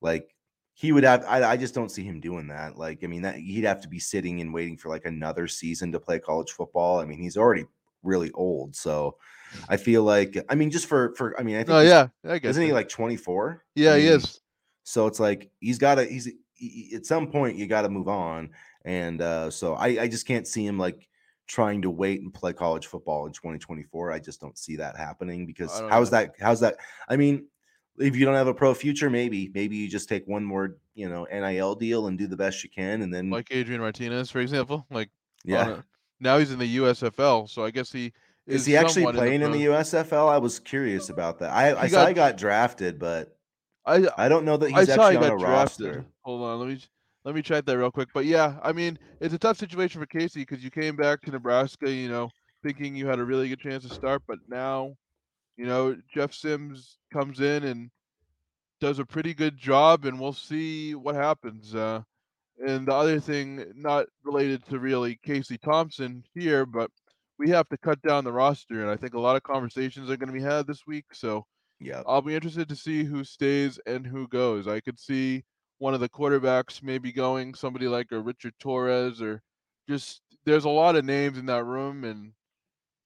[0.00, 0.34] like
[0.72, 2.78] he would have, I, I just don't see him doing that.
[2.78, 5.92] Like, I mean, that he'd have to be sitting and waiting for like another season
[5.92, 7.00] to play college football.
[7.00, 7.66] I mean, he's already
[8.02, 8.74] really old.
[8.74, 9.16] So
[9.54, 9.64] mm.
[9.68, 12.38] I feel like, I mean, just for, for, I mean, I think, oh, yeah, I
[12.38, 13.62] guess isn't he like 24?
[13.74, 14.40] Yeah, I mean, he is.
[14.84, 16.30] So it's like, he's got a, he's,
[16.94, 18.50] at some point you got to move on.
[18.84, 21.08] And uh, so I, I just can't see him like
[21.46, 24.12] trying to wait and play college football in 2024.
[24.12, 26.34] I just don't see that happening because how's that?
[26.40, 26.76] How's that?
[27.08, 27.46] I mean,
[27.98, 31.08] if you don't have a pro future, maybe maybe you just take one more you
[31.08, 34.40] know NIL deal and do the best you can, and then like Adrian Martinez, for
[34.40, 35.10] example, like
[35.44, 35.68] yeah.
[35.68, 35.84] A,
[36.20, 38.12] now he's in the USFL, so I guess he
[38.46, 40.28] is, is he actually playing in the, in the, USFL?
[40.28, 41.52] I was curious about that.
[41.52, 43.37] I, I got, saw he got drafted, but
[43.88, 45.86] I I don't know that he's actually on a drafted.
[45.86, 46.06] roster.
[46.22, 46.80] Hold on, let me
[47.24, 48.08] let me check that real quick.
[48.14, 51.30] But yeah, I mean, it's a tough situation for Casey because you came back to
[51.30, 52.30] Nebraska, you know,
[52.62, 54.94] thinking you had a really good chance to start, but now,
[55.56, 57.90] you know, Jeff Sims comes in and
[58.80, 61.74] does a pretty good job, and we'll see what happens.
[61.74, 62.02] Uh,
[62.66, 66.90] and the other thing, not related to really Casey Thompson here, but
[67.38, 70.16] we have to cut down the roster, and I think a lot of conversations are
[70.16, 71.06] going to be had this week.
[71.12, 71.44] So
[71.80, 72.02] yeah.
[72.06, 74.66] I'll be interested to see who stays and who goes.
[74.66, 75.44] I could see
[75.78, 79.42] one of the quarterbacks maybe going, somebody like a Richard Torres or
[79.88, 82.32] just there's a lot of names in that room and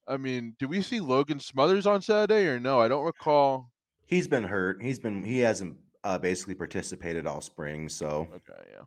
[0.09, 2.81] I mean, do we see Logan Smothers on Saturday or no?
[2.81, 3.71] I don't recall.
[4.07, 4.83] He's been hurt.
[4.83, 8.85] He's been he hasn't uh, basically participated all spring, so Okay, yeah.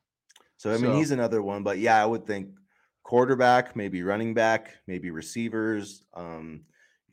[0.58, 2.50] So I mean, so, he's another one, but yeah, I would think
[3.04, 6.66] quarterback, maybe running back, maybe receivers, um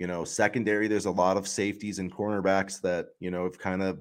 [0.03, 3.81] you know, secondary, there's a lot of safeties and cornerbacks that, you know, have kind
[3.81, 4.01] of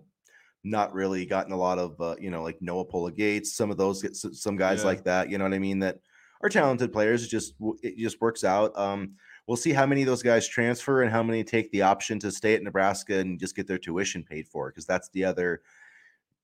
[0.64, 4.02] not really gotten a lot of, uh, you know, like Noa Pola-Gates, some of those
[4.02, 4.86] get some guys yeah.
[4.86, 5.78] like that, you know what I mean?
[5.78, 6.00] That
[6.42, 7.24] are talented players.
[7.24, 8.76] It just, it just works out.
[8.76, 9.12] Um,
[9.46, 12.32] we'll see how many of those guys transfer and how many take the option to
[12.32, 14.72] stay at Nebraska and just get their tuition paid for.
[14.72, 15.62] Cause that's the other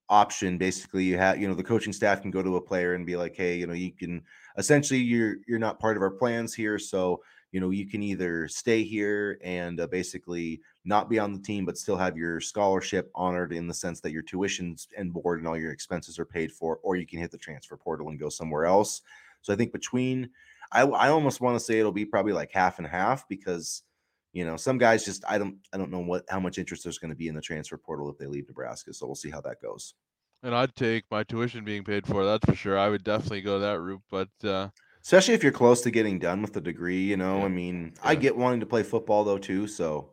[0.07, 0.59] option.
[0.59, 3.17] Basically you have, you know, the coaching staff can go to a player and be
[3.17, 4.21] like, Hey, you know, you can
[4.55, 6.77] essentially you're, you're not part of our plans here.
[6.77, 7.23] So
[7.57, 11.65] you know, you can either stay here and uh, basically not be on the team,
[11.65, 15.47] but still have your scholarship honored in the sense that your tuitions and board and
[15.47, 18.29] all your expenses are paid for, or you can hit the transfer portal and go
[18.29, 19.01] somewhere else.
[19.41, 20.29] So I think between,
[20.71, 23.81] I, I almost want to say it'll be probably like half and half because,
[24.33, 26.99] you know, some guys just I don't I don't know what how much interest there's
[26.99, 28.93] going to be in the transfer portal if they leave Nebraska.
[28.93, 29.95] So we'll see how that goes.
[30.43, 32.23] And I'd take my tuition being paid for.
[32.23, 32.77] That's for sure.
[32.77, 34.29] I would definitely go that route, but.
[34.43, 34.69] uh
[35.07, 37.01] especially if you're close to getting done with the degree.
[37.01, 37.45] You know, yeah.
[37.45, 38.09] I mean, yeah.
[38.09, 40.09] I get wanting to play football though too, so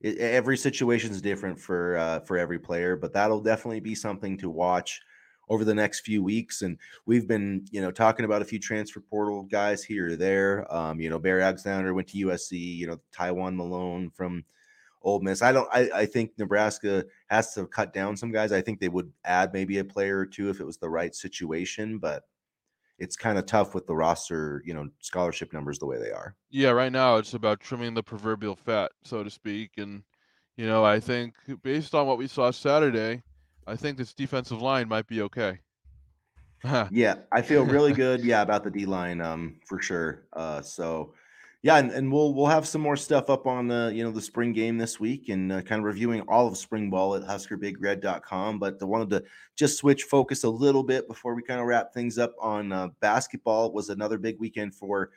[0.00, 2.94] it, every situation is different for uh, for every player.
[2.94, 5.00] But that'll definitely be something to watch
[5.48, 6.62] over the next few weeks.
[6.62, 10.72] And we've been, you know, talking about a few transfer portal guys here or there.
[10.72, 12.52] Um, you know, Barry Alexander went to USC.
[12.52, 14.44] You know, Taiwan Malone from.
[15.02, 15.42] Ole Miss.
[15.42, 15.68] I don't.
[15.72, 18.50] I, I think Nebraska has to cut down some guys.
[18.50, 21.14] I think they would add maybe a player or two if it was the right
[21.14, 21.98] situation.
[21.98, 22.24] But
[22.98, 26.34] it's kind of tough with the roster, you know, scholarship numbers the way they are.
[26.50, 29.72] Yeah, right now it's about trimming the proverbial fat, so to speak.
[29.78, 30.02] And,
[30.56, 33.22] you know, I think based on what we saw Saturday,
[33.66, 35.60] I think this defensive line might be okay.
[36.90, 40.26] yeah, I feel really good, yeah, about the D line, um, for sure.
[40.32, 41.14] Uh, so
[41.62, 44.22] yeah, and, and we'll we'll have some more stuff up on the you know the
[44.22, 48.60] spring game this week and uh, kind of reviewing all of spring ball at HuskerBigRed.com.
[48.60, 49.24] But I wanted to
[49.56, 52.88] just switch focus a little bit before we kind of wrap things up on uh,
[53.00, 53.66] basketball.
[53.66, 55.10] It was another big weekend for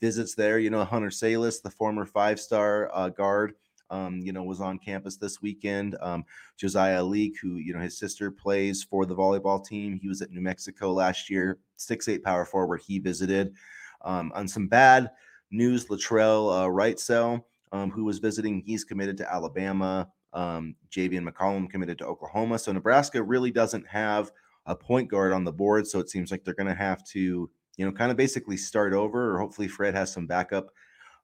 [0.00, 0.60] visits there.
[0.60, 3.54] You know, Hunter Sallis, the former five-star uh, guard,
[3.90, 5.96] um, you know, was on campus this weekend.
[6.00, 6.24] Um,
[6.56, 10.30] Josiah Allick, who you know his sister plays for the volleyball team, he was at
[10.30, 11.58] New Mexico last year.
[11.74, 12.82] Six-eight power forward.
[12.86, 13.54] He visited
[14.02, 15.10] um, on some bad
[15.50, 15.86] news.
[15.86, 20.08] Latrell uh, Wrightsell, um, who was visiting, he's committed to Alabama.
[20.32, 22.58] Um, Javian McCollum committed to Oklahoma.
[22.58, 24.30] So Nebraska really doesn't have
[24.66, 25.86] a point guard on the board.
[25.86, 28.92] So it seems like they're going to have to, you know, kind of basically start
[28.92, 30.70] over, or hopefully Fred has some backup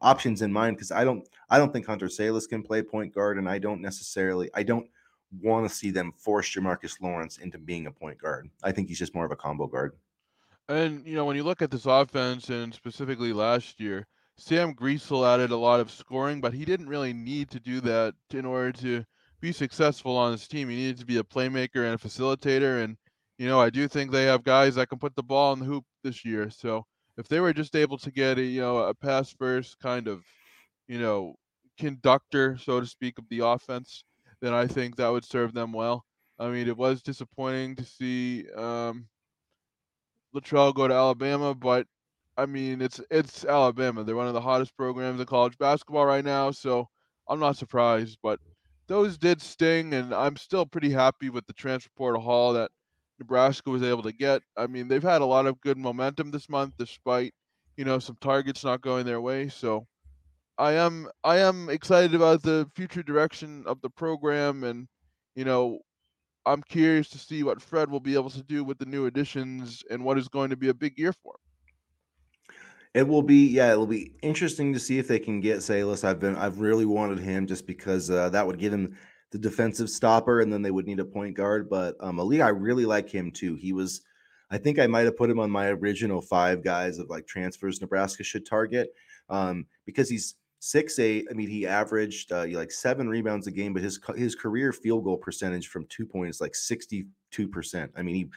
[0.01, 3.39] options in mind because I don't, I don't think Hunter Sallis can play point guard,
[3.39, 4.87] and I don't necessarily, I don't
[5.43, 8.49] want to see them force Jamarques Lawrence into being a point guard.
[8.63, 9.97] I think he's just more of a combo guard.
[10.69, 15.27] And you know, when you look at this offense, and specifically last year, Sam Griesel
[15.27, 18.73] added a lot of scoring, but he didn't really need to do that in order
[18.81, 19.05] to
[19.41, 20.69] be successful on his team.
[20.69, 22.83] He needed to be a playmaker and a facilitator.
[22.83, 22.97] And
[23.39, 25.67] you know, I do think they have guys that can put the ball in the
[25.67, 26.51] hoop this year.
[26.51, 26.87] So
[27.19, 30.23] if they were just able to get a you know a pass first kind of
[30.89, 31.37] you know
[31.79, 34.05] conductor, so to speak, of the offense,
[34.41, 36.05] then I think that would serve them well.
[36.39, 39.07] I mean, it was disappointing to see um,
[40.35, 41.87] Latrell go to Alabama, but
[42.37, 44.05] I mean, it's it's Alabama.
[44.05, 46.89] They're one of the hottest programs in college basketball right now, so
[47.29, 48.19] I'm not surprised.
[48.23, 48.41] But
[48.89, 52.71] those did sting, and I'm still pretty happy with the transfer portal haul that
[53.19, 54.43] Nebraska was able to get.
[54.57, 57.33] I mean, they've had a lot of good momentum this month, despite
[57.77, 59.49] you know some targets not going their way.
[59.49, 59.87] So
[60.59, 64.89] I am I am excited about the future direction of the program, and
[65.37, 65.81] you know
[66.47, 69.83] I'm curious to see what Fred will be able to do with the new additions
[69.91, 71.41] and what is going to be a big year for him.
[72.95, 76.05] It will be, yeah, it'll be interesting to see if they can get Sallis.
[76.05, 78.97] I've been, I've really wanted him just because uh, that would give him
[79.33, 81.69] the defensive stopper, and then they would need a point guard.
[81.69, 83.57] But um, Allick, I really like him too.
[83.57, 84.03] He was,
[84.49, 87.81] I think I might have put him on my original five guys of like transfers
[87.81, 88.95] Nebraska should target
[89.29, 91.27] um, because he's six eight.
[91.31, 95.05] I mean, he averaged uh, like seven rebounds a game, but his his career field
[95.05, 97.93] goal percentage from two points like sixty two percent.
[97.97, 98.29] I mean, he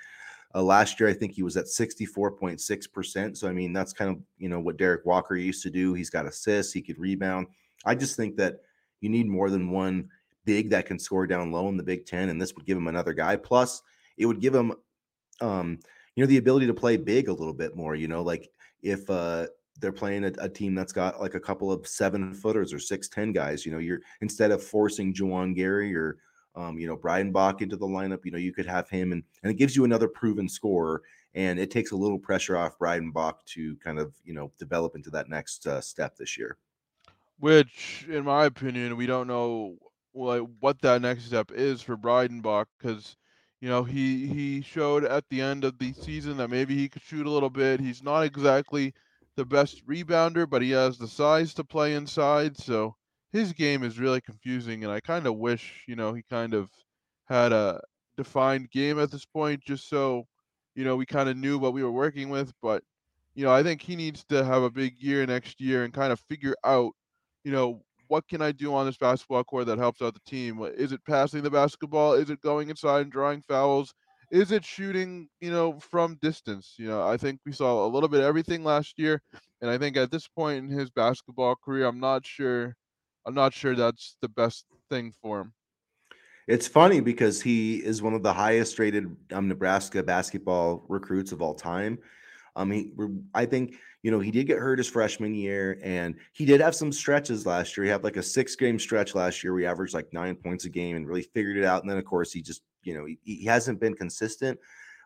[0.53, 3.37] uh, last year I think he was at sixty four point six percent.
[3.37, 5.93] So I mean, that's kind of you know what Derek Walker used to do.
[5.93, 7.47] He's got assists, he could rebound.
[7.85, 8.57] I just think that
[8.99, 10.09] you need more than one
[10.43, 12.87] big that can score down low in the Big Ten, and this would give him
[12.87, 13.37] another guy.
[13.37, 13.81] Plus,
[14.17, 14.73] it would give him,
[15.39, 15.79] um,
[16.15, 17.95] you know, the ability to play big a little bit more.
[17.95, 18.49] You know, like
[18.81, 19.47] if uh
[19.79, 23.07] they're playing a, a, team that's got like a couple of seven footers or six
[23.07, 23.65] ten guys.
[23.65, 26.17] You know, you're instead of forcing Juwan Gary or
[26.55, 29.51] um, you know Breidenbach into the lineup, you know, you could have him and and
[29.51, 31.03] it gives you another proven scorer,
[31.35, 35.09] and it takes a little pressure off Breidenbach to kind of you know develop into
[35.11, 36.57] that next uh, step this year.
[37.39, 39.77] Which, in my opinion, we don't know
[40.15, 43.15] like what that next step is for Breidenbach because
[43.61, 47.03] you know he he showed at the end of the season that maybe he could
[47.03, 47.79] shoot a little bit.
[47.79, 48.95] He's not exactly
[49.37, 52.57] the best rebounder, but he has the size to play inside.
[52.57, 52.95] So
[53.31, 56.71] his game is really confusing, and I kind of wish you know he kind of
[57.27, 57.81] had a
[58.17, 60.25] defined game at this point, just so
[60.75, 62.53] you know we kind of knew what we were working with.
[62.61, 62.83] But
[63.35, 66.11] you know, I think he needs to have a big year next year and kind
[66.11, 66.93] of figure out,
[67.43, 70.61] you know, what can I do on this basketball court that helps out the team?
[70.63, 72.13] Is it passing the basketball?
[72.13, 73.93] Is it going inside and drawing fouls?
[74.29, 76.75] Is it shooting, you know, from distance?
[76.77, 79.21] You know, I think we saw a little bit everything last year,
[79.61, 82.75] and I think at this point in his basketball career, I'm not sure,
[83.25, 85.53] I'm not sure that's the best thing for him.
[86.47, 91.41] It's funny because he is one of the highest rated um, Nebraska basketball recruits of
[91.41, 91.99] all time.
[92.55, 92.91] Um, he,
[93.33, 96.73] I think, you know, he did get hurt his freshman year, and he did have
[96.73, 97.83] some stretches last year.
[97.83, 99.53] He had like a six game stretch last year.
[99.53, 101.83] We averaged like nine points a game and really figured it out.
[101.83, 104.57] And then, of course, he just you know, he, he hasn't been consistent.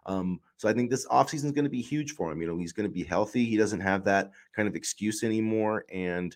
[0.06, 2.42] Um, so I think this offseason is going to be huge for him.
[2.42, 3.46] You know, he's going to be healthy.
[3.46, 5.86] He doesn't have that kind of excuse anymore.
[5.92, 6.36] And,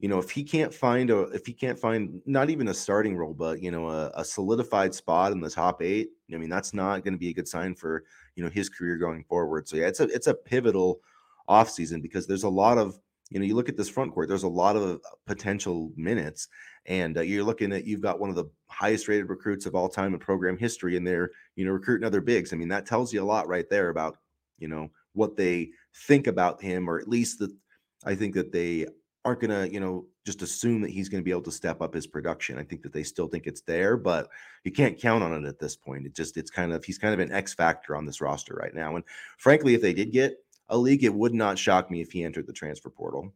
[0.00, 3.16] you know, if he can't find a, if he can't find not even a starting
[3.16, 6.74] role, but, you know, a, a solidified spot in the top eight, I mean, that's
[6.74, 8.04] not going to be a good sign for,
[8.34, 9.68] you know, his career going forward.
[9.68, 11.00] So yeah, it's a, it's a pivotal
[11.48, 12.98] offseason because there's a lot of,
[13.30, 16.48] you know, you look at this front court, there's a lot of potential minutes
[16.86, 19.88] and uh, you're looking at you've got one of the highest rated recruits of all
[19.88, 22.52] time in program history and they're you know recruiting other bigs.
[22.52, 24.18] I mean that tells you a lot right there about
[24.58, 25.70] you know what they
[26.06, 27.50] think about him or at least that
[28.04, 28.86] i think that they
[29.24, 31.80] aren't going to you know just assume that he's going to be able to step
[31.80, 32.58] up his production.
[32.58, 34.28] I think that they still think it's there but
[34.64, 36.06] you can't count on it at this point.
[36.06, 38.74] It just it's kind of he's kind of an x factor on this roster right
[38.74, 39.04] now and
[39.38, 40.38] frankly if they did get
[40.70, 43.34] Allick it would not shock me if he entered the transfer portal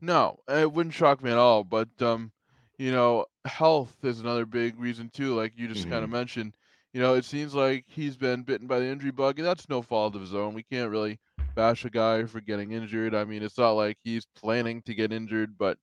[0.00, 1.64] No, it wouldn't shock me at all.
[1.64, 2.32] But um,
[2.78, 5.34] you know, health is another big reason too.
[5.34, 6.54] Like you just kind hmm of mentioned,
[6.92, 9.82] you know, it seems like he's been bitten by the injury bug, and that's no
[9.82, 10.54] fault of his own.
[10.54, 11.18] We can't really
[11.54, 13.14] bash a guy for getting injured.
[13.14, 15.78] I mean, it's not like he's planning to get injured, but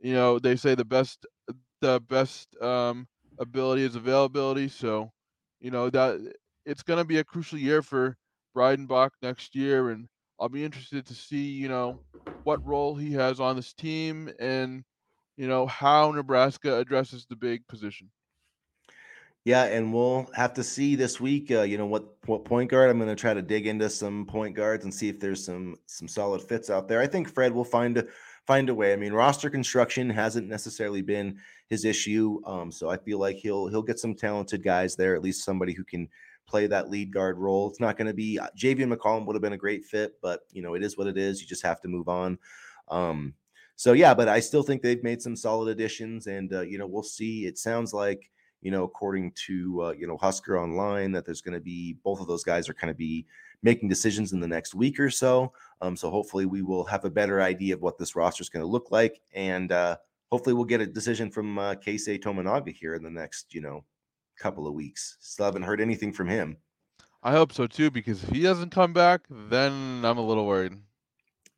[0.00, 1.26] you know, they say the best
[1.80, 4.68] the best um ability is availability.
[4.68, 5.12] So,
[5.60, 6.34] you know, that
[6.64, 8.16] it's gonna be a crucial year for
[8.56, 10.08] Breidenbach next year, and
[10.42, 12.00] I'll be interested to see, you know,
[12.42, 14.82] what role he has on this team and,
[15.36, 18.10] you know, how Nebraska addresses the big position.
[19.44, 21.52] Yeah, and we'll have to see this week.
[21.52, 22.90] Uh, you know what what point guard?
[22.90, 25.76] I'm going to try to dig into some point guards and see if there's some
[25.86, 27.00] some solid fits out there.
[27.00, 28.06] I think Fred will find a
[28.52, 28.92] find a way.
[28.92, 31.38] I mean, roster construction hasn't necessarily been
[31.68, 35.14] his issue, um, so I feel like he'll he'll get some talented guys there.
[35.14, 36.06] At least somebody who can
[36.46, 37.70] play that lead guard role.
[37.70, 40.40] It's not going to be uh, Javian McCollum would have been a great fit, but
[40.52, 41.40] you know it is what it is.
[41.40, 42.38] You just have to move on.
[42.88, 43.32] Um,
[43.76, 46.86] so yeah, but I still think they've made some solid additions, and uh, you know
[46.86, 47.46] we'll see.
[47.46, 48.30] It sounds like
[48.60, 52.20] you know, according to uh, you know Husker Online, that there's going to be both
[52.20, 53.24] of those guys are going to be
[53.62, 55.52] making decisions in the next week or so.
[55.80, 58.64] Um, so hopefully we will have a better idea of what this roster is going
[58.64, 59.96] to look like, and uh,
[60.30, 63.84] hopefully we'll get a decision from uh, Keisei Tominaga here in the next you know
[64.38, 65.16] couple of weeks.
[65.20, 66.56] Still haven't heard anything from him.
[67.22, 70.74] I hope so too, because if he doesn't come back, then I'm a little worried.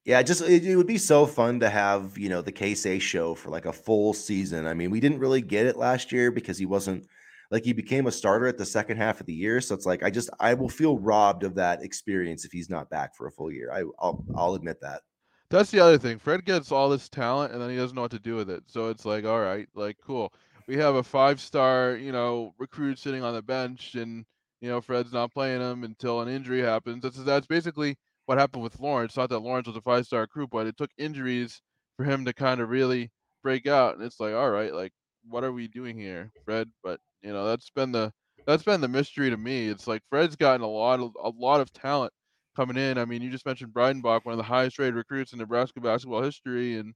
[0.04, 3.34] Yeah, just it, it would be so fun to have, you know, the Keisei show
[3.34, 4.66] for like a full season.
[4.66, 7.06] I mean, we didn't really get it last year because he wasn't
[7.50, 9.60] like he became a starter at the second half of the year.
[9.60, 12.90] So it's like I just I will feel robbed of that experience if he's not
[12.90, 13.70] back for a full year.
[13.72, 15.02] I, I'll I'll admit that.
[15.50, 16.18] That's the other thing.
[16.18, 18.64] Fred gets all this talent and then he doesn't know what to do with it.
[18.66, 20.32] So it's like, all right, like cool.
[20.66, 24.24] We have a five star, you know, recruit sitting on the bench and
[24.60, 27.02] you know, Fred's not playing him until an injury happens.
[27.02, 29.16] That's that's basically what happened with Lawrence.
[29.16, 31.60] Not that Lawrence was a five star recruit, but it took injuries
[31.96, 33.10] for him to kind of really
[33.42, 33.94] break out.
[33.94, 34.92] And it's like, all right, like
[35.28, 36.70] what are we doing here, Fred?
[36.82, 38.12] But you know, that's been the
[38.46, 39.68] that's been the mystery to me.
[39.68, 42.12] It's like Fred's gotten a lot of a lot of talent
[42.56, 42.98] coming in.
[42.98, 46.22] I mean, you just mentioned Breidenbach, one of the highest rated recruits in Nebraska basketball
[46.22, 46.94] history, and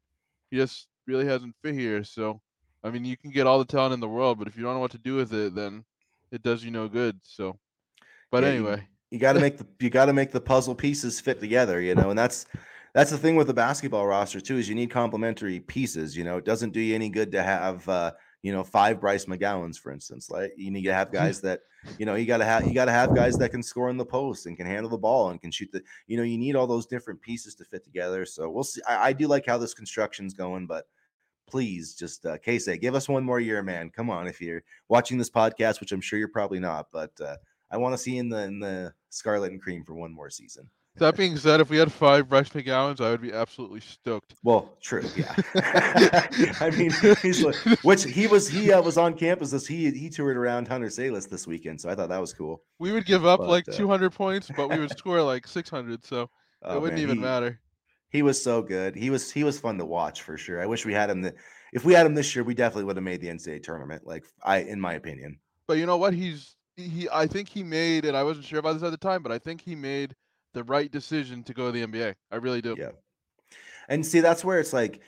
[0.51, 2.05] he just really hasn't fit here.
[2.05, 2.41] So,
[2.85, 4.75] I mean, you can get all the talent in the world, but if you don't
[4.75, 5.85] know what to do with it, then
[6.33, 7.19] it does you no good.
[7.25, 7.59] So,
[8.33, 10.75] but Yeah, you anyway, you got to make the you got to make the puzzle
[10.75, 12.47] pieces fit together, you know, and that's
[12.95, 16.17] that's the thing with the basketball roster too is you need complementary pieces.
[16.17, 18.13] You know, it doesn't do you any good to have uh,
[18.43, 20.31] you know five Bryce McGowans, for instance.
[20.31, 21.61] Like you need to have guys that
[21.99, 23.97] you know you got to have you got to have guys that can score in
[23.97, 25.83] the post and can handle the ball and can shoot the.
[26.07, 28.25] You know, you need all those different pieces to fit together.
[28.25, 28.83] So we'll see.
[28.89, 30.87] I, I do like how this construction's going, but
[31.49, 33.91] please just uh Keisei, give us one more year, man.
[33.91, 37.37] Come on, if you're watching this podcast, which I'm sure you're probably not, but uh
[37.71, 40.69] I want to see in the in the Scarlet and Cream for one more season.
[40.99, 44.35] That being said, if we had five Bryce McGowans, I would be absolutely stoked.
[44.43, 45.35] Well, true, yeah.
[46.61, 46.93] I mean,
[47.23, 50.69] he's like, which he was he uh, was on campus this he he toured around
[50.69, 52.63] Hunter Sallis this weekend, so I thought that was cool.
[52.79, 56.05] we would give up But like uh, 200 points, but we would score like 600,
[56.05, 56.29] so it
[56.63, 57.61] oh wouldn't man, even he matter.
[58.11, 58.95] he was so good.
[58.97, 60.63] He was he was fun to watch for sure.
[60.63, 61.23] I wish we had him.
[61.23, 61.35] The,
[61.73, 64.07] if we had him this year, we definitely would have made the NCAA tournament.
[64.07, 65.39] Like I, in my opinion.
[65.67, 66.15] But you know what?
[66.15, 67.09] He's he.
[67.13, 69.39] I think he made, and I wasn't sure about this at the time, but I
[69.39, 70.15] think he made
[70.59, 72.15] the right decision to go to the NBA.
[72.33, 72.75] I really do.
[72.77, 72.91] Yeah.
[73.89, 75.01] And see, that's where it's like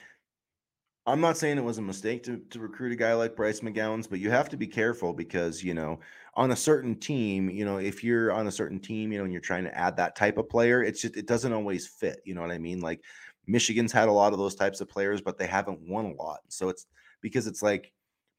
[1.05, 4.07] I'm not saying it was a mistake to, to recruit a guy like Bryce McGowan's,
[4.07, 5.99] but you have to be careful because, you know,
[6.35, 9.33] on a certain team, you know, if you're on a certain team, you know, and
[9.33, 12.21] you're trying to add that type of player, it's just, it doesn't always fit.
[12.23, 12.79] You know what I mean?
[12.79, 13.01] Like
[13.45, 16.39] Michigan's had a lot of those types of players, but they haven't won a lot.
[16.47, 16.85] So it's
[17.19, 17.91] because it's like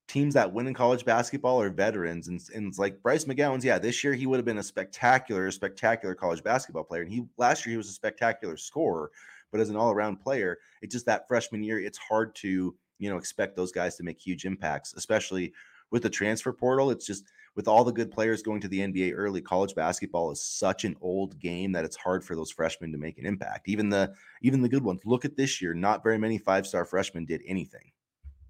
[0.09, 2.29] teams that win in college basketball are veterans.
[2.29, 5.51] And, and it's like Bryce McGowan's, yeah, this year he would have been a spectacular,
[5.51, 7.03] spectacular college basketball player.
[7.03, 9.11] And he last year he was a spectacular scorer,
[9.51, 13.11] but as an all around player, it's just that freshman year, it's hard to, you
[13.11, 15.53] know, expect those guys to make huge impacts, especially
[15.91, 16.91] with the transfer portal.
[16.91, 17.25] It's just
[17.55, 20.97] with all the good players going to the NBA early, college basketball is such an
[21.01, 23.69] old game that it's hard for those freshmen to make an impact.
[23.69, 25.01] Even the even the good ones.
[25.05, 27.93] Look at this year, not very many five-star freshmen did anything.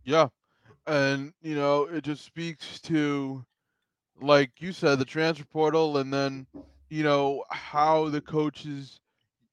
[0.04, 0.28] Yeah,
[0.86, 3.44] and you know, it just speaks to,
[4.20, 6.46] like you said, the transfer portal, and then
[6.90, 9.00] you know how the coaches,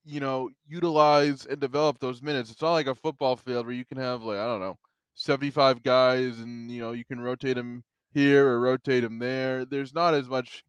[0.06, 2.52] you know, utilize and develop those minutes.
[2.52, 4.78] It's not like a football field where you can have like I don't know,
[5.16, 9.66] seventy-five guys, and you know you can rotate them here or rotate them there.
[9.66, 10.64] There's not as much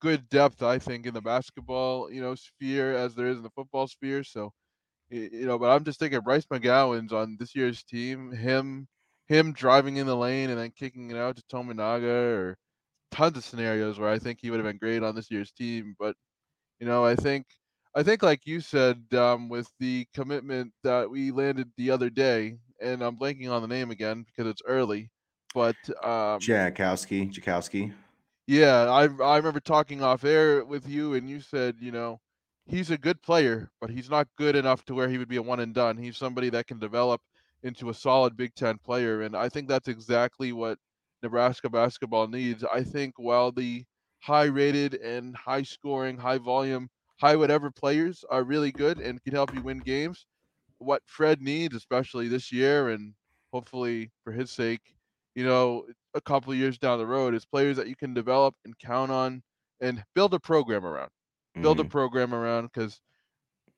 [0.00, 3.50] good depth, I think, in the basketball, you know, sphere as there is in the
[3.50, 4.22] football sphere.
[4.24, 4.52] So
[5.10, 8.32] you know, but I'm just thinking Bryce McGowan's on this year's team.
[8.32, 8.88] Him,
[9.28, 12.58] him driving in the lane and then kicking it out to Tominaga, or
[13.10, 15.94] tons of scenarios where I think he would have been great on this year's team.
[15.98, 16.16] But
[16.80, 17.46] you know, I think
[17.94, 22.58] I think, like you said, um, with the commitment that we landed the other day,
[22.80, 25.10] and I'm blanking on the name again because it's early,
[25.54, 27.92] but um, Jankowski, Jakowski.
[28.46, 32.20] Yeah, I I remember talking off air with you, and you said, you know,
[32.66, 35.42] he's a good player, but he's not good enough to where he would be a
[35.42, 35.96] one and done.
[35.96, 37.20] He's somebody that can develop
[37.64, 40.78] into a solid Big Ten player, and I think that's exactly what
[41.22, 42.64] Nebraska basketball needs.
[42.64, 43.84] I think while the
[44.20, 46.88] high rated and high scoring, high volume
[47.20, 50.26] high whatever players are really good and can help you win games.
[50.78, 53.14] What Fred needs, especially this year, and
[53.52, 54.80] hopefully for his sake,
[55.34, 58.54] you know, a couple of years down the road, is players that you can develop
[58.64, 59.42] and count on
[59.80, 61.10] and build a program around.
[61.60, 61.86] Build mm-hmm.
[61.86, 63.00] a program around because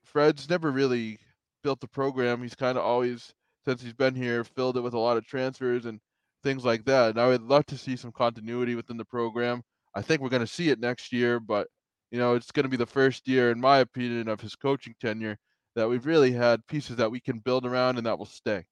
[0.02, 1.18] Fred's never really
[1.62, 2.42] built the program.
[2.42, 3.34] He's kind of always,
[3.66, 6.00] since he's been here, filled it with a lot of transfers and
[6.42, 7.10] things like that.
[7.10, 9.62] And I would love to see some continuity within the program.
[9.94, 11.66] I think we're going to see it next year, but
[12.10, 14.94] you know, it's going to be the first year, in my opinion, of his coaching
[15.00, 15.36] tenure
[15.74, 18.64] that we've really had pieces that we can build around and that will stay.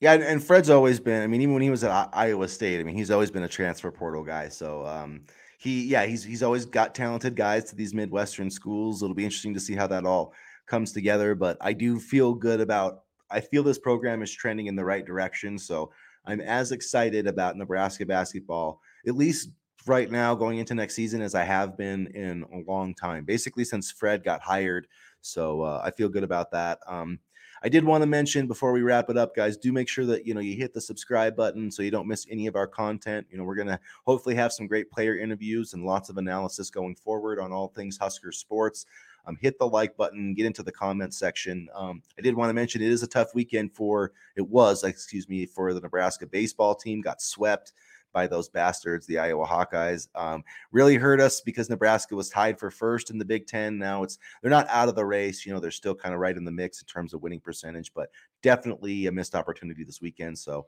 [0.00, 1.22] Yeah, and Fred's always been.
[1.22, 3.48] I mean, even when he was at Iowa State, I mean, he's always been a
[3.48, 4.48] transfer portal guy.
[4.48, 5.20] So um,
[5.58, 9.02] he, yeah, he's he's always got talented guys to these Midwestern schools.
[9.02, 10.34] It'll be interesting to see how that all
[10.66, 11.36] comes together.
[11.36, 13.02] But I do feel good about.
[13.32, 15.58] I feel this program is trending in the right direction.
[15.58, 15.90] So
[16.26, 19.50] I'm as excited about Nebraska basketball, at least
[19.86, 23.64] right now going into next season as I have been in a long time, basically
[23.64, 24.86] since Fred got hired.
[25.20, 26.78] So uh, I feel good about that.
[26.86, 27.18] Um,
[27.64, 30.26] I did want to mention before we wrap it up, guys, do make sure that
[30.26, 33.26] you know you hit the subscribe button so you don't miss any of our content.
[33.30, 36.96] You know, we're gonna hopefully have some great player interviews and lots of analysis going
[36.96, 38.84] forward on all things Husker sports.
[39.26, 41.68] Um, hit the like button, get into the comment section.
[41.74, 45.28] Um, I did want to mention it is a tough weekend for it was, excuse
[45.28, 47.00] me, for the Nebraska baseball team.
[47.00, 47.72] Got swept
[48.12, 50.08] by those bastards, the Iowa Hawkeyes.
[50.14, 53.78] Um, really hurt us because Nebraska was tied for first in the Big Ten.
[53.78, 55.44] Now it's they're not out of the race.
[55.44, 57.92] You know, they're still kind of right in the mix in terms of winning percentage,
[57.94, 58.10] but
[58.42, 60.38] definitely a missed opportunity this weekend.
[60.38, 60.66] So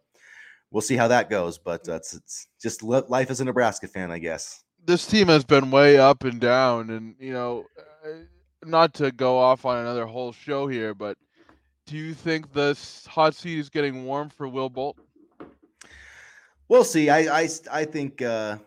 [0.70, 1.58] we'll see how that goes.
[1.58, 4.64] But uh, it's, it's just life as a Nebraska fan, I guess.
[4.86, 8.10] This team has been way up and down, and you know, uh,
[8.66, 11.16] not to go off on another whole show here, but
[11.86, 14.98] do you think this hot seat is getting warm for Will Bolt?
[16.68, 17.10] We'll see.
[17.10, 18.58] I I I think uh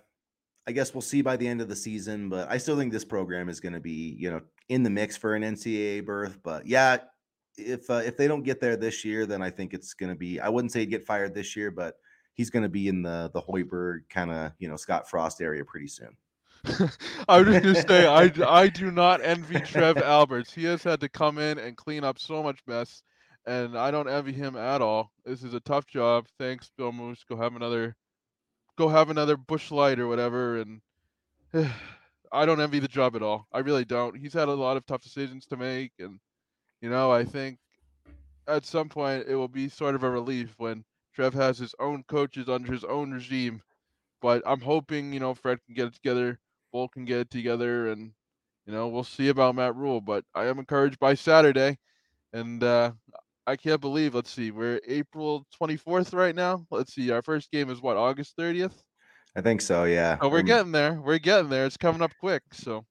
[0.67, 3.05] I guess we'll see by the end of the season, but I still think this
[3.05, 6.37] program is going to be, you know, in the mix for an NCAA berth.
[6.43, 6.97] But yeah,
[7.57, 10.17] if uh, if they don't get there this year, then I think it's going to
[10.17, 10.39] be.
[10.39, 11.95] I wouldn't say he'd get fired this year, but
[12.33, 15.63] he's going to be in the the Hoiberg kind of you know Scott Frost area
[15.63, 16.15] pretty soon.
[17.27, 20.53] I was just to say I I do not envy Trev Alberts.
[20.53, 23.03] He has had to come in and clean up so much mess
[23.47, 25.11] and I don't envy him at all.
[25.25, 26.27] This is a tough job.
[26.37, 27.23] Thanks, Bill Moos.
[27.27, 27.95] Go have another,
[28.77, 30.57] go have another Busch Light or whatever.
[30.57, 30.81] And
[32.31, 33.47] I don't envy the job at all.
[33.53, 34.17] I really don't.
[34.17, 36.19] He's had a lot of tough decisions to make, and
[36.81, 37.57] you know, I think
[38.47, 40.83] at some point it will be sort of a relief when
[41.15, 43.61] Trev has his own coaches under his own regime.
[44.21, 46.37] But I'm hoping, you know, Fred can get it together,
[46.77, 48.11] Bolt can get it together, and
[48.67, 51.79] you know, we'll see about Matt Rhule, But I am encouraged by Saturday,
[52.33, 52.91] and uh,
[53.47, 54.13] I can't believe.
[54.13, 56.67] Let's see, we're April 24th right now.
[56.69, 58.75] Let's see, our first game is what August 30th.
[59.35, 59.85] I think so.
[59.85, 60.17] Yeah.
[60.21, 61.01] Oh, we're um, getting there.
[61.01, 61.65] We're getting there.
[61.65, 62.43] It's coming up quick.
[62.51, 62.85] So.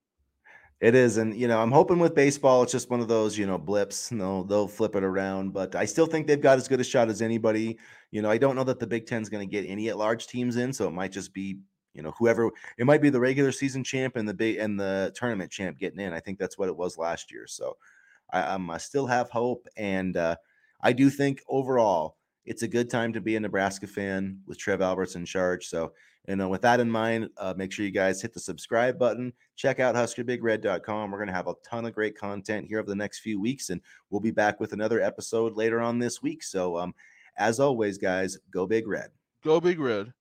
[0.81, 3.47] It is, and you know, I'm hoping with baseball, it's just one of those, you
[3.47, 4.11] know, blips.
[4.11, 7.09] No, they'll flip it around, but I still think they've got as good a shot
[7.09, 7.79] as anybody.
[8.11, 10.27] You know, I don't know that the Big Ten's going to get any at large
[10.27, 11.61] teams in, so it might just be,
[11.97, 12.51] you know, whoever.
[12.79, 16.01] It might be the regular season champ and the big and the tournament champ getting
[16.01, 16.13] in.
[16.13, 17.47] I think that's what it was last year.
[17.47, 17.77] So,
[18.31, 20.37] I, um, I still have hope, and uh,
[20.83, 24.81] I do think overall it's a good time to be a Nebraska fan with Trev
[24.81, 25.67] Alberts in charge.
[25.67, 25.93] So,
[26.29, 29.33] you know, with that in mind, uh, make sure you guys hit the subscribe button.
[29.57, 31.11] Check out HuskerBigRed.com.
[31.11, 33.71] We're going to have a ton of great content here over the next few weeks,
[33.71, 33.81] and
[34.11, 36.43] we'll be back with another episode later on this week.
[36.43, 36.95] So, um,
[37.37, 39.11] as always, guys, go Big Red.
[39.45, 40.13] Go Big Red.